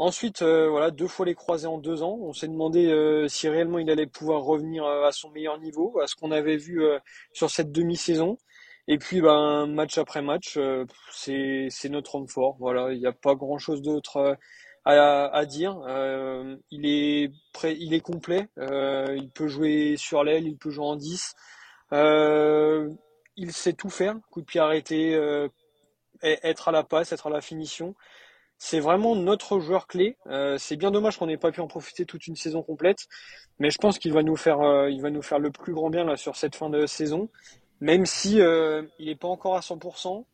[0.00, 2.16] Ensuite, euh, voilà, deux fois les croisés en deux ans.
[2.22, 6.00] On s'est demandé euh, si réellement il allait pouvoir revenir euh, à son meilleur niveau,
[6.00, 6.82] à ce qu'on avait vu
[7.34, 8.38] sur cette demi-saison.
[8.88, 10.58] Et puis, ben, match après match,
[11.12, 12.56] c'est notre homme fort.
[12.58, 14.38] Voilà, il n'y a pas grand-chose d'autre
[14.86, 15.76] à, dire.
[16.70, 18.48] il est prêt, il est complet.
[18.56, 21.34] il peut jouer sur l'aile, il peut jouer en 10.
[21.92, 24.16] il sait tout faire.
[24.30, 25.12] Coup de pied arrêté,
[26.22, 27.94] être à la passe, être à la finition
[28.62, 30.16] c'est vraiment notre joueur clé.
[30.26, 33.08] Euh, c'est bien dommage qu'on n'ait pas pu en profiter toute une saison complète,
[33.58, 35.88] mais je pense qu'il va nous faire, euh, il va nous faire le plus grand
[35.88, 37.30] bien là sur cette fin de saison,
[37.80, 40.24] même si euh, il n'est pas encore à 100%.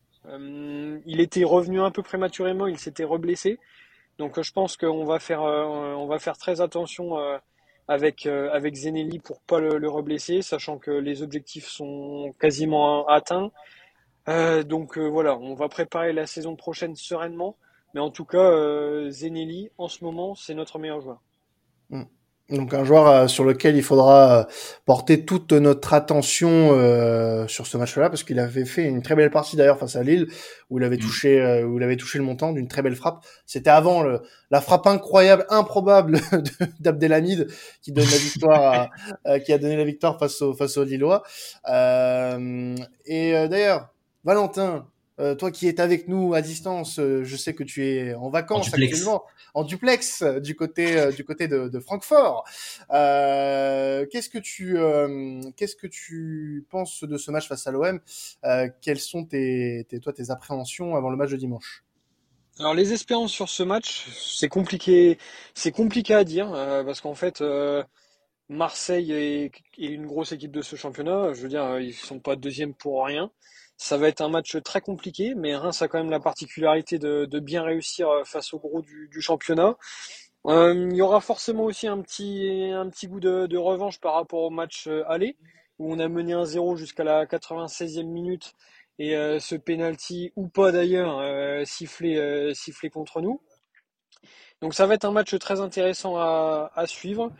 [1.05, 3.59] il était revenu un peu prématurément, il s'était reblessé,
[4.19, 7.15] donc je pense qu'on va faire, on va faire très attention
[7.87, 13.51] avec avec Zenelli pour pas le, le, reblesser, sachant que les objectifs sont quasiment atteints.
[14.65, 17.55] donc voilà, on va préparer la saison prochaine sereinement.
[17.97, 21.19] Mais en tout cas, euh, Zenelli, en ce moment, c'est notre meilleur joueur.
[21.89, 22.03] Hmm.
[22.51, 24.43] Donc un joueur euh, sur lequel il faudra euh,
[24.85, 26.69] porter toute notre attention
[27.47, 30.27] sur ce match-là parce qu'il avait fait une très belle partie d'ailleurs face à Lille
[30.69, 30.99] où il avait hmm.
[30.99, 33.25] touché où il avait touché le montant d'une très belle frappe.
[33.47, 34.21] C'était avant le,
[34.51, 36.19] la frappe incroyable, improbable
[36.79, 37.47] d'Abdelhamid
[37.81, 38.89] qui donne la victoire
[39.43, 41.23] qui a donné la victoire face au face aux Lillois.
[41.67, 43.89] et d'ailleurs
[44.23, 44.85] Valentin,
[45.19, 48.29] euh, toi qui es avec nous à distance, euh, je sais que tu es en
[48.29, 49.23] vacances actuellement,
[49.55, 52.45] en duplex euh, du côté du côté de, de Francfort.
[52.89, 54.77] qu'est-ce que tu
[55.55, 57.99] qu'est-ce que tu penses de ce match face à l'OM
[58.81, 61.83] Quelles sont tes, tes, toi tes appréhensions avant le match de dimanche?
[62.59, 65.17] Alors les espérances sur ce match, c'est compliqué,
[65.53, 66.51] c'est compliqué à dire
[66.85, 67.43] parce qu'en fait
[68.49, 71.33] Marseille est, est, une grosse équipe de ce championnat.
[71.33, 73.31] Je veux dire, ils sont pas deuxième pour rien.
[73.77, 77.39] Ça va être un match très compliqué, mais Reims a quand même la particularité de,
[77.39, 79.77] bien réussir euh, face au gros du, championnat.
[80.47, 84.87] Euh, il y aura forcément aussi un petit, goût de, revanche par rapport au match
[84.87, 85.37] euh, aller,
[85.77, 88.53] où on a mené un 0 jusqu'à la 96e minute,
[88.99, 91.21] et ce penalty, ou pas d'ailleurs,
[91.67, 93.39] sifflé, sifflé contre nous.
[94.59, 97.31] Donc ça va être un match très intéressant à suivre.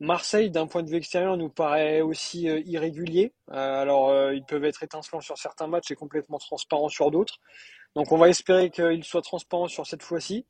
[0.00, 3.32] Marseille, d'un point de vue extérieur, nous paraît aussi euh, irrégulier.
[3.50, 7.38] Euh, alors, euh, ils peuvent être étincelants sur certains matchs et complètement transparents sur d'autres.
[7.94, 10.46] Donc, on va espérer qu'ils soient transparents sur cette fois-ci.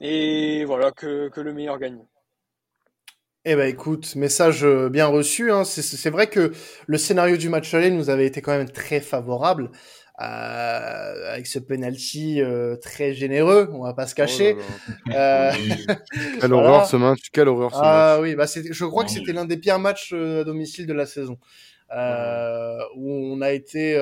[0.00, 1.98] Et voilà, que, le meilleur gagne.
[3.44, 5.50] Eh ben écoute, message bien reçu.
[5.50, 5.64] Hein.
[5.64, 6.52] C'est vrai que
[6.86, 9.70] le scénario du match aller nous avait été quand même très favorable.
[10.20, 14.54] Euh, avec ce penalty euh, très généreux, on va pas se cacher.
[14.58, 15.50] Oh euh,
[16.40, 19.46] quelle horreur ce match, quelle horreur ce ah, oui, bah je crois que c'était l'un
[19.46, 21.38] des pires matchs à domicile de la saison,
[22.96, 23.94] où on a été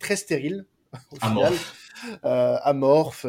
[0.00, 0.66] très stérile
[1.12, 1.52] au final,
[2.22, 3.24] amorphe,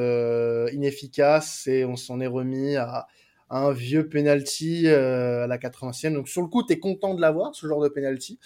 [0.74, 3.08] inefficace, et on s'en est remis à
[3.50, 6.14] un vieux penalty à la 80e.
[6.14, 8.40] Donc sur le coup, tu es content de l'avoir, ce genre de penalty.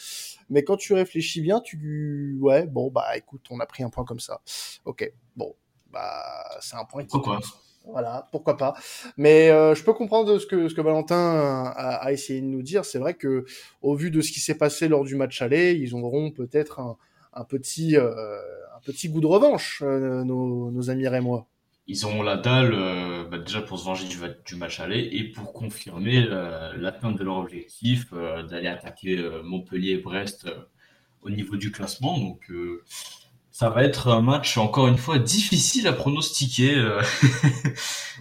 [0.49, 4.05] Mais quand tu réfléchis bien, tu ouais, bon bah écoute, on a pris un point
[4.05, 4.41] comme ça.
[4.85, 5.11] OK.
[5.35, 5.55] Bon,
[5.91, 6.23] bah
[6.59, 7.39] c'est un point qui pourquoi
[7.85, 8.75] voilà, pourquoi pas.
[9.17, 12.85] Mais euh, je peux comprendre ce que ce que Valentin a, essayé de nous dire.
[12.85, 13.45] C'est vrai que
[13.81, 16.97] au vu de ce qui s'est passé lors du match aller, ils auront peut-être un,
[17.33, 18.39] un, petit euh,
[18.75, 21.47] un petit goût de revanche, euh, nos, nos amis rémois
[21.91, 25.51] ils ont la dalle euh, bah, déjà pour se venger du, match aller et pour
[25.51, 30.47] confirmer euh, l'atteinte de leur objectif euh, d'aller attaquer Montpellier et Brest
[31.21, 32.17] au niveau du classement.
[32.17, 32.49] Donc
[33.51, 36.75] ça va être un match encore une fois difficile à pronostiquer.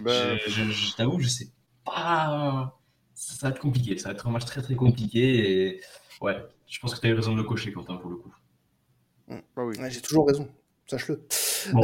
[0.03, 1.49] Ben, je, t'avoue, je sais
[1.85, 2.75] pas.
[3.13, 3.95] Ça, va être compliqué.
[3.99, 5.81] Ça va être un match très très compliqué et
[6.21, 8.33] ouais, je pense que tu as eu raison de le cocher, Quentin, pour le coup.
[9.27, 9.75] Bah oui.
[9.91, 10.49] J'ai toujours raison
[10.91, 11.21] sache-le.
[11.73, 11.83] Bon.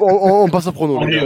[0.00, 1.04] on, passe au prono.
[1.04, 1.20] les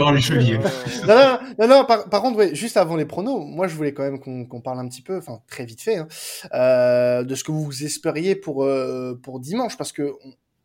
[1.07, 4.61] non, non, non, par, contre, juste avant les pronos, moi je voulais quand même qu'on
[4.61, 6.07] parle un petit peu, enfin très vite fait, hein,
[6.53, 10.13] euh, de ce que vous espériez pour, euh, pour dimanche, parce que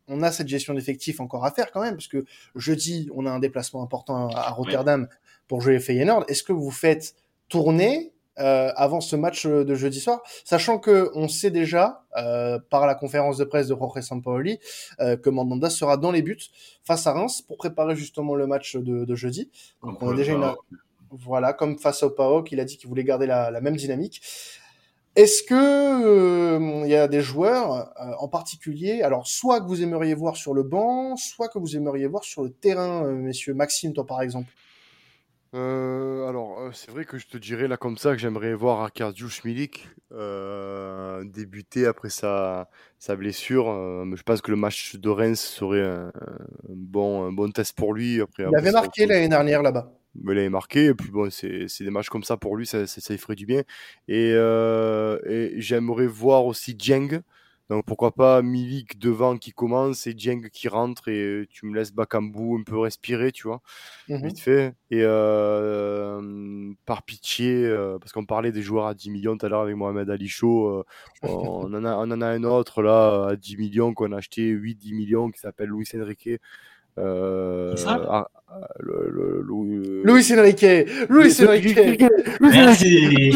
[0.07, 2.25] on, a cette gestion d'effectifs encore à faire quand même, parce que
[2.55, 5.07] jeudi, on a un déplacement important à, Rotterdam
[5.47, 6.25] pour jouer Feyenoord.
[6.27, 7.15] Est-ce que vous faites
[7.47, 12.87] tourner euh, avant ce match de jeudi soir, sachant que on sait déjà euh, par
[12.87, 14.59] la conférence de presse de Jorge Sampaoli
[14.99, 16.37] euh, que Mandanda sera dans les buts
[16.83, 19.49] face à Reims pour préparer justement le match de, de jeudi.
[19.83, 20.53] Donc on a déjà une
[21.11, 24.21] voilà comme face au PAOK, il a dit qu'il voulait garder la, la même dynamique.
[25.15, 30.13] Est-ce que euh, il y a des joueurs en particulier, alors soit que vous aimeriez
[30.13, 34.05] voir sur le banc, soit que vous aimeriez voir sur le terrain, messieurs Maxime, toi
[34.05, 34.53] par exemple?
[35.55, 38.81] Euh, alors, euh, c'est vrai que je te dirais là comme ça que j'aimerais voir
[38.81, 42.69] Arkadiusz Milik euh, débuter après sa,
[42.99, 43.65] sa blessure.
[44.15, 46.11] je pense que le match de Reims serait un,
[46.69, 48.21] bon, un bon test pour lui.
[48.21, 49.91] Après, il avait marqué l'année dernière là-bas.
[50.23, 53.01] il avait marqué, et puis bon, c'est des matchs comme ça pour lui, ça, ça,
[53.01, 53.63] ça ferait du bien.
[54.07, 57.21] Et, et j'aimerais voir aussi Djeng.
[57.69, 61.93] Donc pourquoi pas Milik devant qui commence et Djeng qui rentre et tu me laisses
[61.93, 63.61] Bakambu un peu respirer, tu vois,
[64.07, 64.73] mmh vite fait.
[64.89, 69.49] Et euh, par pitié, euh, parce qu'on parlait des joueurs à 10 millions tout à
[69.49, 70.83] l'heure avec Mohamed Ali Chaud, euh,
[71.21, 74.51] on, en a, on en a un autre là à 10 millions qu'on a acheté
[74.51, 76.39] 8-10 millions qui s'appelle Luis Enrique.
[76.99, 80.65] Euh, ah, ah, le, le, le, Luis Enrique,
[81.09, 81.77] Luis Enrique,
[82.41, 83.31] Merci.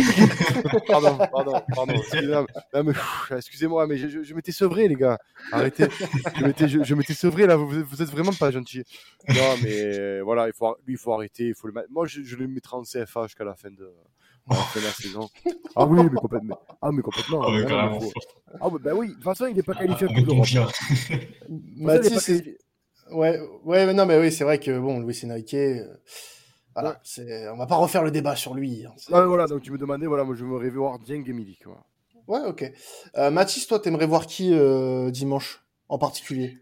[0.88, 1.94] pardon, pardon, pardon.
[3.32, 5.18] Excusez-moi, mais, je, je, m'étais sevré, les gars.
[5.52, 5.86] Arrêtez.
[6.38, 7.56] Je m'étais, je, m'étais sevré là.
[7.56, 8.84] Vous, vous êtes vraiment pas gentil.
[9.30, 11.46] Non, mais voilà, il faut, lui, il faut arrêter.
[11.48, 13.90] Il faut le Moi, je, je le mettrai en CFA jusqu'à la fin de.
[14.50, 15.30] la saison.
[15.76, 16.60] Ah oui, mais complètement.
[16.82, 17.44] Ah, mais complètement.
[17.46, 18.00] Ah, mais carrément.
[18.60, 20.46] Ah, bah, oui, de toute façon, il n'est pas qualifié ah, pour
[21.78, 22.32] Mathis,
[23.12, 25.86] Ouais, ouais, non, mais oui, c'est vrai que bon, Louis Enrique, euh,
[26.74, 28.86] voilà, c'est, on va pas refaire le débat sur lui.
[28.86, 31.66] Hein, ah, voilà, donc tu me demandais, voilà, moi je me voir Dieng et Milik.
[32.28, 32.72] Ouais, ok.
[33.18, 36.58] Euh, Mathis, toi, t'aimerais voir qui euh, dimanche en particulier?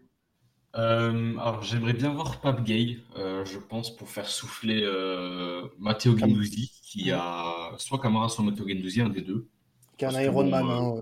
[0.74, 6.16] Euh, alors j'aimerais bien voir Pape Gay, euh, je pense, pour faire souffler euh, Matteo
[6.16, 9.46] Gendouzi, qui a soit Camara, soit Matteo Gendouzi, un des deux.
[9.98, 10.94] Qui est un Ironman, hein,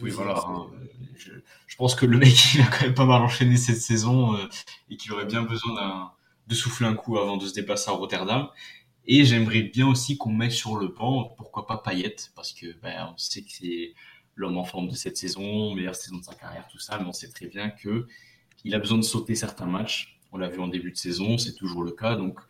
[0.00, 0.36] Oui, voilà.
[0.46, 0.70] Hein,
[1.16, 4.48] je, pense que le mec, il a quand même pas mal enchaîné cette saison euh,
[4.90, 6.12] et qu'il aurait bien besoin
[6.46, 8.48] de souffler un coup avant de se déplacer à Rotterdam.
[9.06, 13.12] Et j'aimerais bien aussi qu'on mette sur le banc, pourquoi pas Payet, parce que ben,
[13.12, 13.94] on sait que c'est
[14.34, 17.12] l'homme en forme de cette saison, meilleure saison de sa carrière, tout ça, mais on
[17.12, 18.06] sait très bien que
[18.64, 20.18] il a besoin de sauter certains matchs.
[20.32, 22.16] On l'a vu en début de saison, c'est toujours le cas.
[22.16, 22.40] Donc,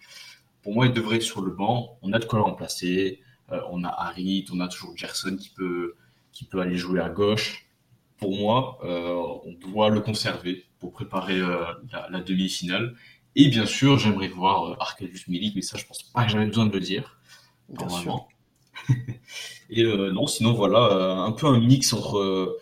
[0.62, 1.98] pour moi, il devrait être sur le banc.
[2.02, 3.20] On a de quoi le remplacer.
[3.50, 5.96] Euh, on a Harit, on a toujours Gerson qui peut,
[6.32, 7.66] qui peut aller jouer à gauche
[8.18, 11.64] pour moi, euh, on doit le conserver pour préparer euh,
[12.10, 12.94] la, demi-finale.
[13.36, 16.46] Et bien sûr, j'aimerais voir euh, Arkadiusz Milik, mais ça, je pense pas que j'avais
[16.46, 17.18] besoin de le dire.
[17.68, 18.28] Normalement.
[19.70, 22.58] et non, sinon, voilà, un peu un mix entre,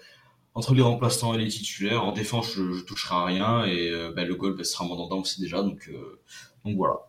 [0.54, 2.04] entre les remplaçants et les titulaires.
[2.04, 5.40] En défense, je, je toucherai à rien et ben, le goal ben, sera Mandanda aussi
[5.40, 5.62] déjà.
[5.62, 5.90] Donc,
[6.64, 7.00] donc voilà.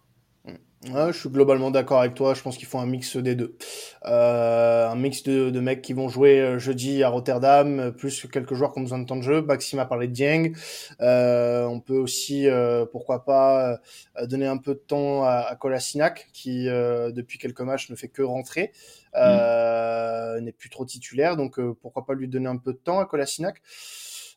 [0.85, 2.33] Je suis globalement d'accord avec toi.
[2.33, 3.57] Je pense qu'il faut un mix des deux.
[4.05, 8.53] Euh, un mix de, de, mecs qui vont jouer euh, jeudi à Rotterdam, plus quelques
[8.53, 9.41] joueurs qui ont besoin de temps de jeu.
[9.41, 10.53] Maxime a parlé de Dieng.
[11.01, 13.79] Euh, on peut aussi, euh, pourquoi pas,
[14.17, 18.09] euh, donner un peu de temps à, à Kolasinac, qui depuis quelques matchs ne fait
[18.09, 18.71] que rentrer,
[19.15, 20.39] mm.
[20.43, 21.37] n'est plus trop titulaire.
[21.37, 23.61] Donc pourquoi pas lui donner un peu de temps à Kolasinac.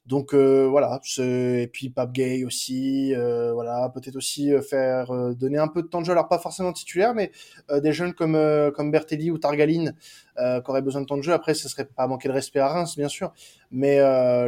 [0.06, 5.34] Donc euh, voilà, et puis Pape Gay aussi, euh, voilà, peut-être aussi euh, faire euh,
[5.34, 7.32] donner un peu de temps de jeu, alors pas forcément titulaire, mais
[7.72, 8.36] euh, des jeunes comme
[8.76, 9.94] comme Bertelli ou Targaline
[10.36, 11.32] qui auraient besoin de temps de jeu.
[11.32, 13.32] Après, ce serait pas manquer de respect à Reims, bien sûr,
[13.70, 13.98] mais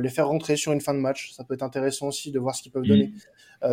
[0.01, 2.55] les faire rentrer sur une fin de match, ça peut être intéressant aussi de voir
[2.55, 3.13] ce qu'ils peuvent donner.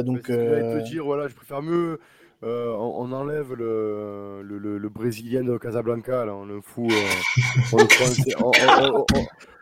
[0.04, 0.80] donc, euh...
[0.80, 2.00] te dire, voilà, je préfère mieux.
[2.46, 6.92] Euh, on, on, enlève le, le, le, le, Brésilien de Casablanca, là, on le fout.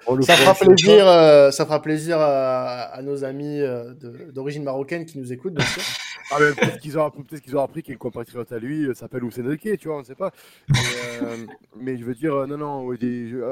[0.05, 3.93] On le ça, fera plaisir, euh, ça fera plaisir à, à nos amis euh,
[4.33, 5.81] d'origine marocaine qui nous écoutent, bien sûr.
[6.31, 9.87] ah, peut-être qu'ils ont, peut qu'ils ont appris qu'un compatriote à lui s'appelle Riquet, tu
[9.87, 10.31] vois, on ne sait pas.
[10.69, 10.75] Mais,
[11.21, 11.37] euh,
[11.77, 12.93] mais, je veux dire, non, non,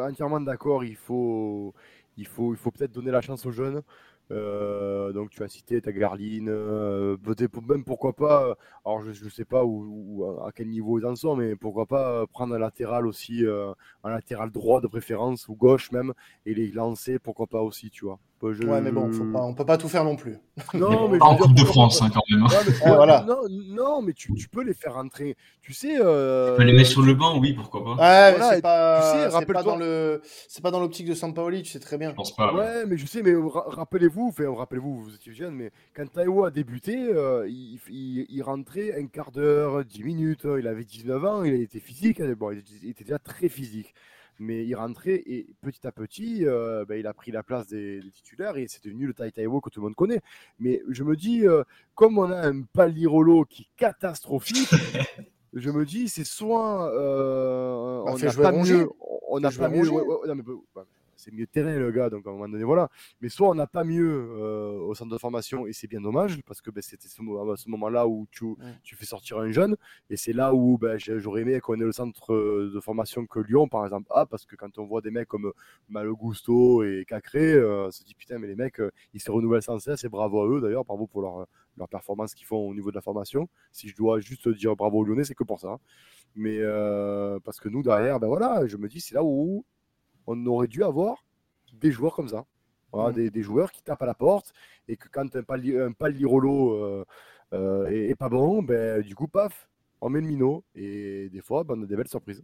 [0.06, 1.74] entièrement d'accord, il faut,
[2.18, 3.82] il faut, il faut peut-être donner la chance aux jeunes.
[4.32, 8.56] Euh, donc tu as cité ta Garline, euh, peut-être même pourquoi pas,
[8.86, 12.26] alors je ne sais pas où, à quel niveau ils en sont, mais pourquoi pas
[12.28, 13.74] prendre un latéral aussi, euh,
[14.04, 16.14] un latéral droit de préférence ou gauche même,
[16.46, 18.20] et les lancer, pourquoi pas aussi, tu vois.
[18.44, 18.64] Je...
[18.64, 20.38] Ouais, mais bon, faut pas, on peut pas tout faire non plus.
[20.74, 22.40] Non, mais pas en Coupe de France, hein, quand même.
[22.40, 23.26] Non, mais, ouais, voilà.
[23.28, 25.38] non, non, mais tu, tu, peux les faire rentrer.
[25.62, 25.98] Tu sais.
[26.00, 26.54] Euh...
[26.54, 27.92] Tu peux les mettre sur le banc, oui, pourquoi pas.
[27.92, 31.62] Ouais, voilà, c'est pas, tu sais, pas dans le, c'est pas dans l'optique de Sampaoli,
[31.62, 32.10] tu sais très bien.
[32.10, 32.54] Je pense pas.
[32.54, 36.46] Ouais, ouais mais je sais, mais rappelez-vous, enfin, rappelez-vous, vous étiez jeune, mais quand Taïwo
[36.46, 40.48] a débuté, euh, il, il, il, rentrait un quart d'heure, dix minutes.
[40.58, 42.20] Il avait 19 ans, il était physique.
[42.20, 43.94] Hein, bon, il était déjà très physique
[44.40, 48.00] mais il rentrait et petit à petit, euh, ben, il a pris la place des,
[48.02, 50.22] des titulaires et c'est devenu le Tai Taiwo que tout le monde connaît.
[50.60, 51.64] Mais je me dis, euh,
[51.96, 54.70] comme on a un Palirolo qui est catastrophique,
[55.54, 58.90] je me dis, c'est soit euh, bah, on n'a pas mieux,
[59.28, 59.90] on n'a pas mieux.
[59.90, 60.44] Ouais, ouais, non, mais,
[61.22, 62.90] c'est mieux terrain le gars, donc à un moment donné, voilà.
[63.22, 66.42] Mais soit on n'a pas mieux euh, au centre de formation, et c'est bien dommage,
[66.44, 68.56] parce que ben, c'était ce, ce moment-là où tu, ouais.
[68.84, 69.76] tu, fais sortir un jeune,
[70.10, 73.68] et c'est là où ben, j'aurais aimé qu'on ait le centre de formation que Lyon,
[73.68, 75.52] par exemple, a, parce que quand on voit des mecs comme
[75.90, 79.62] Malogusto et Cacré, euh, on se dit putain, mais les mecs, euh, ils se renouvellent
[79.62, 81.46] sans cesse, et bravo à eux d'ailleurs, bravo pour leur,
[81.78, 83.48] leur performance qu'ils font au niveau de la formation.
[83.72, 85.70] Si je dois juste dire bravo aux Lyonnais, c'est que pour ça.
[85.70, 85.80] Hein.
[86.36, 89.66] Mais euh, parce que nous, derrière, ben voilà, je me dis, c'est là où
[90.28, 91.24] on aurait dû avoir
[91.74, 92.46] des joueurs comme ça.
[92.92, 93.16] Voilà, mmh.
[93.16, 94.54] des, des, joueurs qui tapent à la porte
[94.90, 97.06] et que quand un, pali, un palirolo euh,
[97.54, 99.70] euh, est, est, pas bon, ben, du coup, paf,
[100.02, 102.44] on met le minot et des fois, ben, on a des belles surprises.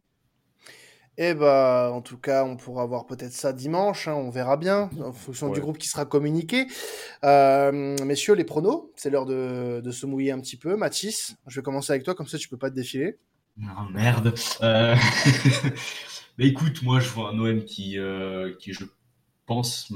[1.19, 4.07] Et eh bah, en tout cas, on pourra voir peut-être ça dimanche.
[4.07, 5.53] Hein, on verra bien en fonction ouais.
[5.53, 6.67] du groupe qui sera communiqué.
[7.23, 10.75] Euh, messieurs, les pronos, c'est l'heure de, de, se mouiller un petit peu.
[10.75, 13.17] Mathis, je vais commencer avec toi, comme ça tu peux pas te défiler.
[13.59, 14.35] Oh, merde.
[14.61, 14.95] Euh...
[16.37, 18.85] Mais écoute, moi, je vois un OM qui, euh, qui je
[19.45, 19.91] pense,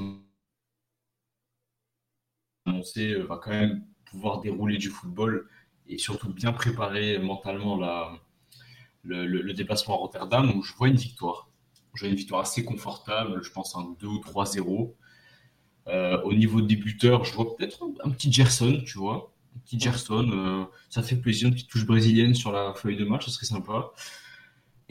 [2.66, 5.48] annoncer, va quand même pouvoir dérouler du football
[5.86, 8.12] et surtout bien préparer mentalement la,
[9.04, 10.50] le, déplacement à Rotterdam.
[10.50, 11.48] Donc, je vois une victoire.
[11.94, 14.94] Je vois une victoire assez confortable, je pense un 2 ou 3-0.
[15.88, 19.32] Euh, au niveau des buteurs, je vois peut-être un, petit Gerson, tu vois.
[19.56, 23.04] Un petit Gerson, euh, ça fait plaisir, une petite touche brésilienne sur la feuille de
[23.04, 23.92] match, ça serait sympa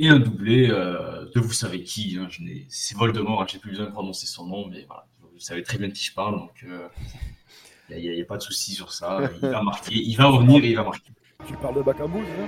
[0.02, 2.18] et un doublé euh, de vous savez qui.
[2.20, 2.28] Hein,
[2.70, 5.78] c'est Voldemort, hein, j'ai plus besoin de prononcer son nom, mais voilà, vous savez très
[5.78, 8.74] bien de qui je parle, donc il euh, n'y a, a, a, pas de souci
[8.74, 9.30] sur ça.
[9.42, 11.12] Il va marquer, il va revenir et il va marquer.
[11.48, 12.48] Tu parles de Bakambu, hein?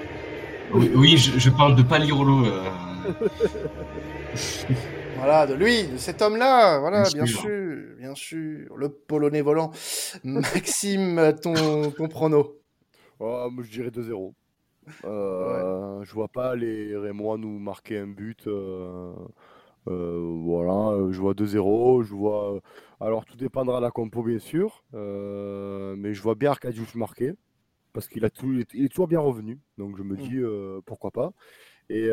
[0.74, 2.46] Oui, oui je, je, parle de Palirolo.
[2.46, 2.70] Euh...
[5.18, 7.42] voilà, de lui, de cet homme-là, voilà, bien, sûr.
[7.42, 9.72] sûr, bien sûr, le Polonais volant.
[10.24, 12.58] Maxime, ton, ton prono?
[13.20, 14.34] Oh, Moi, je dirais 2-0.
[15.06, 16.06] Euh, ouais.
[16.06, 18.48] Je vois pas les Rémois nous marquer un but.
[18.48, 19.14] Euh,
[19.88, 22.04] euh, voilà, je vois 2-0.
[22.04, 22.60] Je vois.
[23.00, 27.34] Alors tout dépendra de la compo bien sûr, mais je vois bien Arcadius marquer
[27.94, 29.60] parce qu'il a tout, il est toujours bien revenu.
[29.78, 30.40] Donc je me dis
[30.86, 31.34] pourquoi pas.
[31.90, 32.10] Et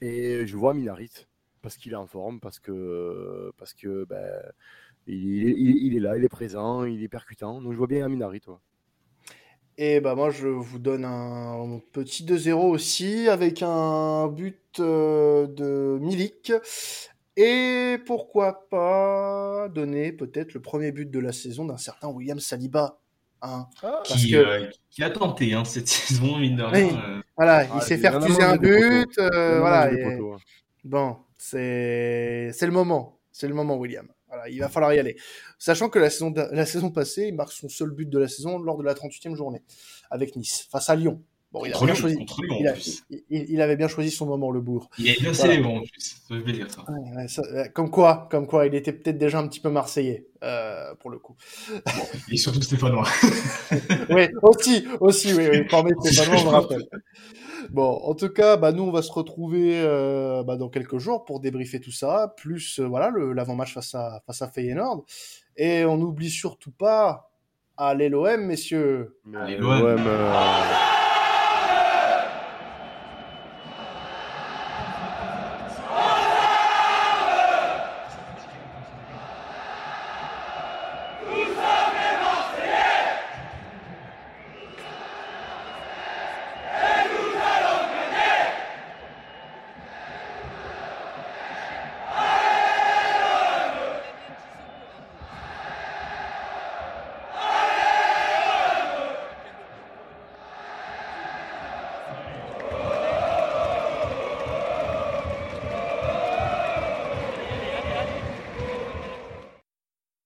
[0.00, 1.28] et je vois Minarit
[1.62, 4.42] parce qu'il est en forme, parce que parce que ben,
[5.06, 7.62] il, il, il, est là, il est présent, il est percutant.
[7.62, 8.60] Donc je vois bien Minarit, toi.
[9.78, 15.98] Et bah moi je vous donne un petit 2-0 aussi avec un but euh, de
[16.00, 16.52] Milik.
[17.36, 22.98] Et pourquoi pas donner peut-être le premier but de la saison d'un certain William Saliba.
[23.44, 24.36] Hein, ah, qui, que...
[24.36, 26.86] euh, qui, a tenté hein, cette saison, mine de rien.
[26.86, 27.22] Oui, euh...
[27.36, 29.18] Voilà, il ah, s'est fait refuser un but.
[29.18, 30.18] Euh, voilà, et...
[30.84, 33.18] Bon, c'est le moment.
[33.32, 34.06] C'est le moment, William.
[34.42, 35.16] Voilà, il va falloir y aller.
[35.58, 38.28] Sachant que la saison, de, la saison passée, il marque son seul but de la
[38.28, 39.62] saison lors de la 38e journée
[40.10, 41.22] avec Nice, face à Lyon.
[41.52, 42.16] Bon, il, a bien choisi,
[43.28, 44.88] il, avait bien choisi son moment, le bourg.
[44.98, 46.22] Il est bien célébré en plus.
[47.28, 47.68] Ça ça.
[47.68, 51.18] comme quoi, comme quoi, il était peut-être déjà un petit peu marseillais, euh, pour le
[51.18, 51.36] coup.
[51.70, 53.06] Bon, et surtout stéphanois.
[54.10, 55.68] oui, aussi, aussi, oui, oui.
[55.68, 56.88] Formé stéphanois, on me rappelle.
[57.72, 61.24] Bon, en tout cas, bah, nous, on va se retrouver euh, bah, dans quelques jours
[61.24, 65.06] pour débriefer tout ça, plus euh, voilà l'avant-match face à, face à Feyenoord.
[65.56, 67.30] Et on n'oublie surtout pas,
[67.78, 69.18] allez l'OM, messieurs.
[69.34, 70.06] Allez l'OM.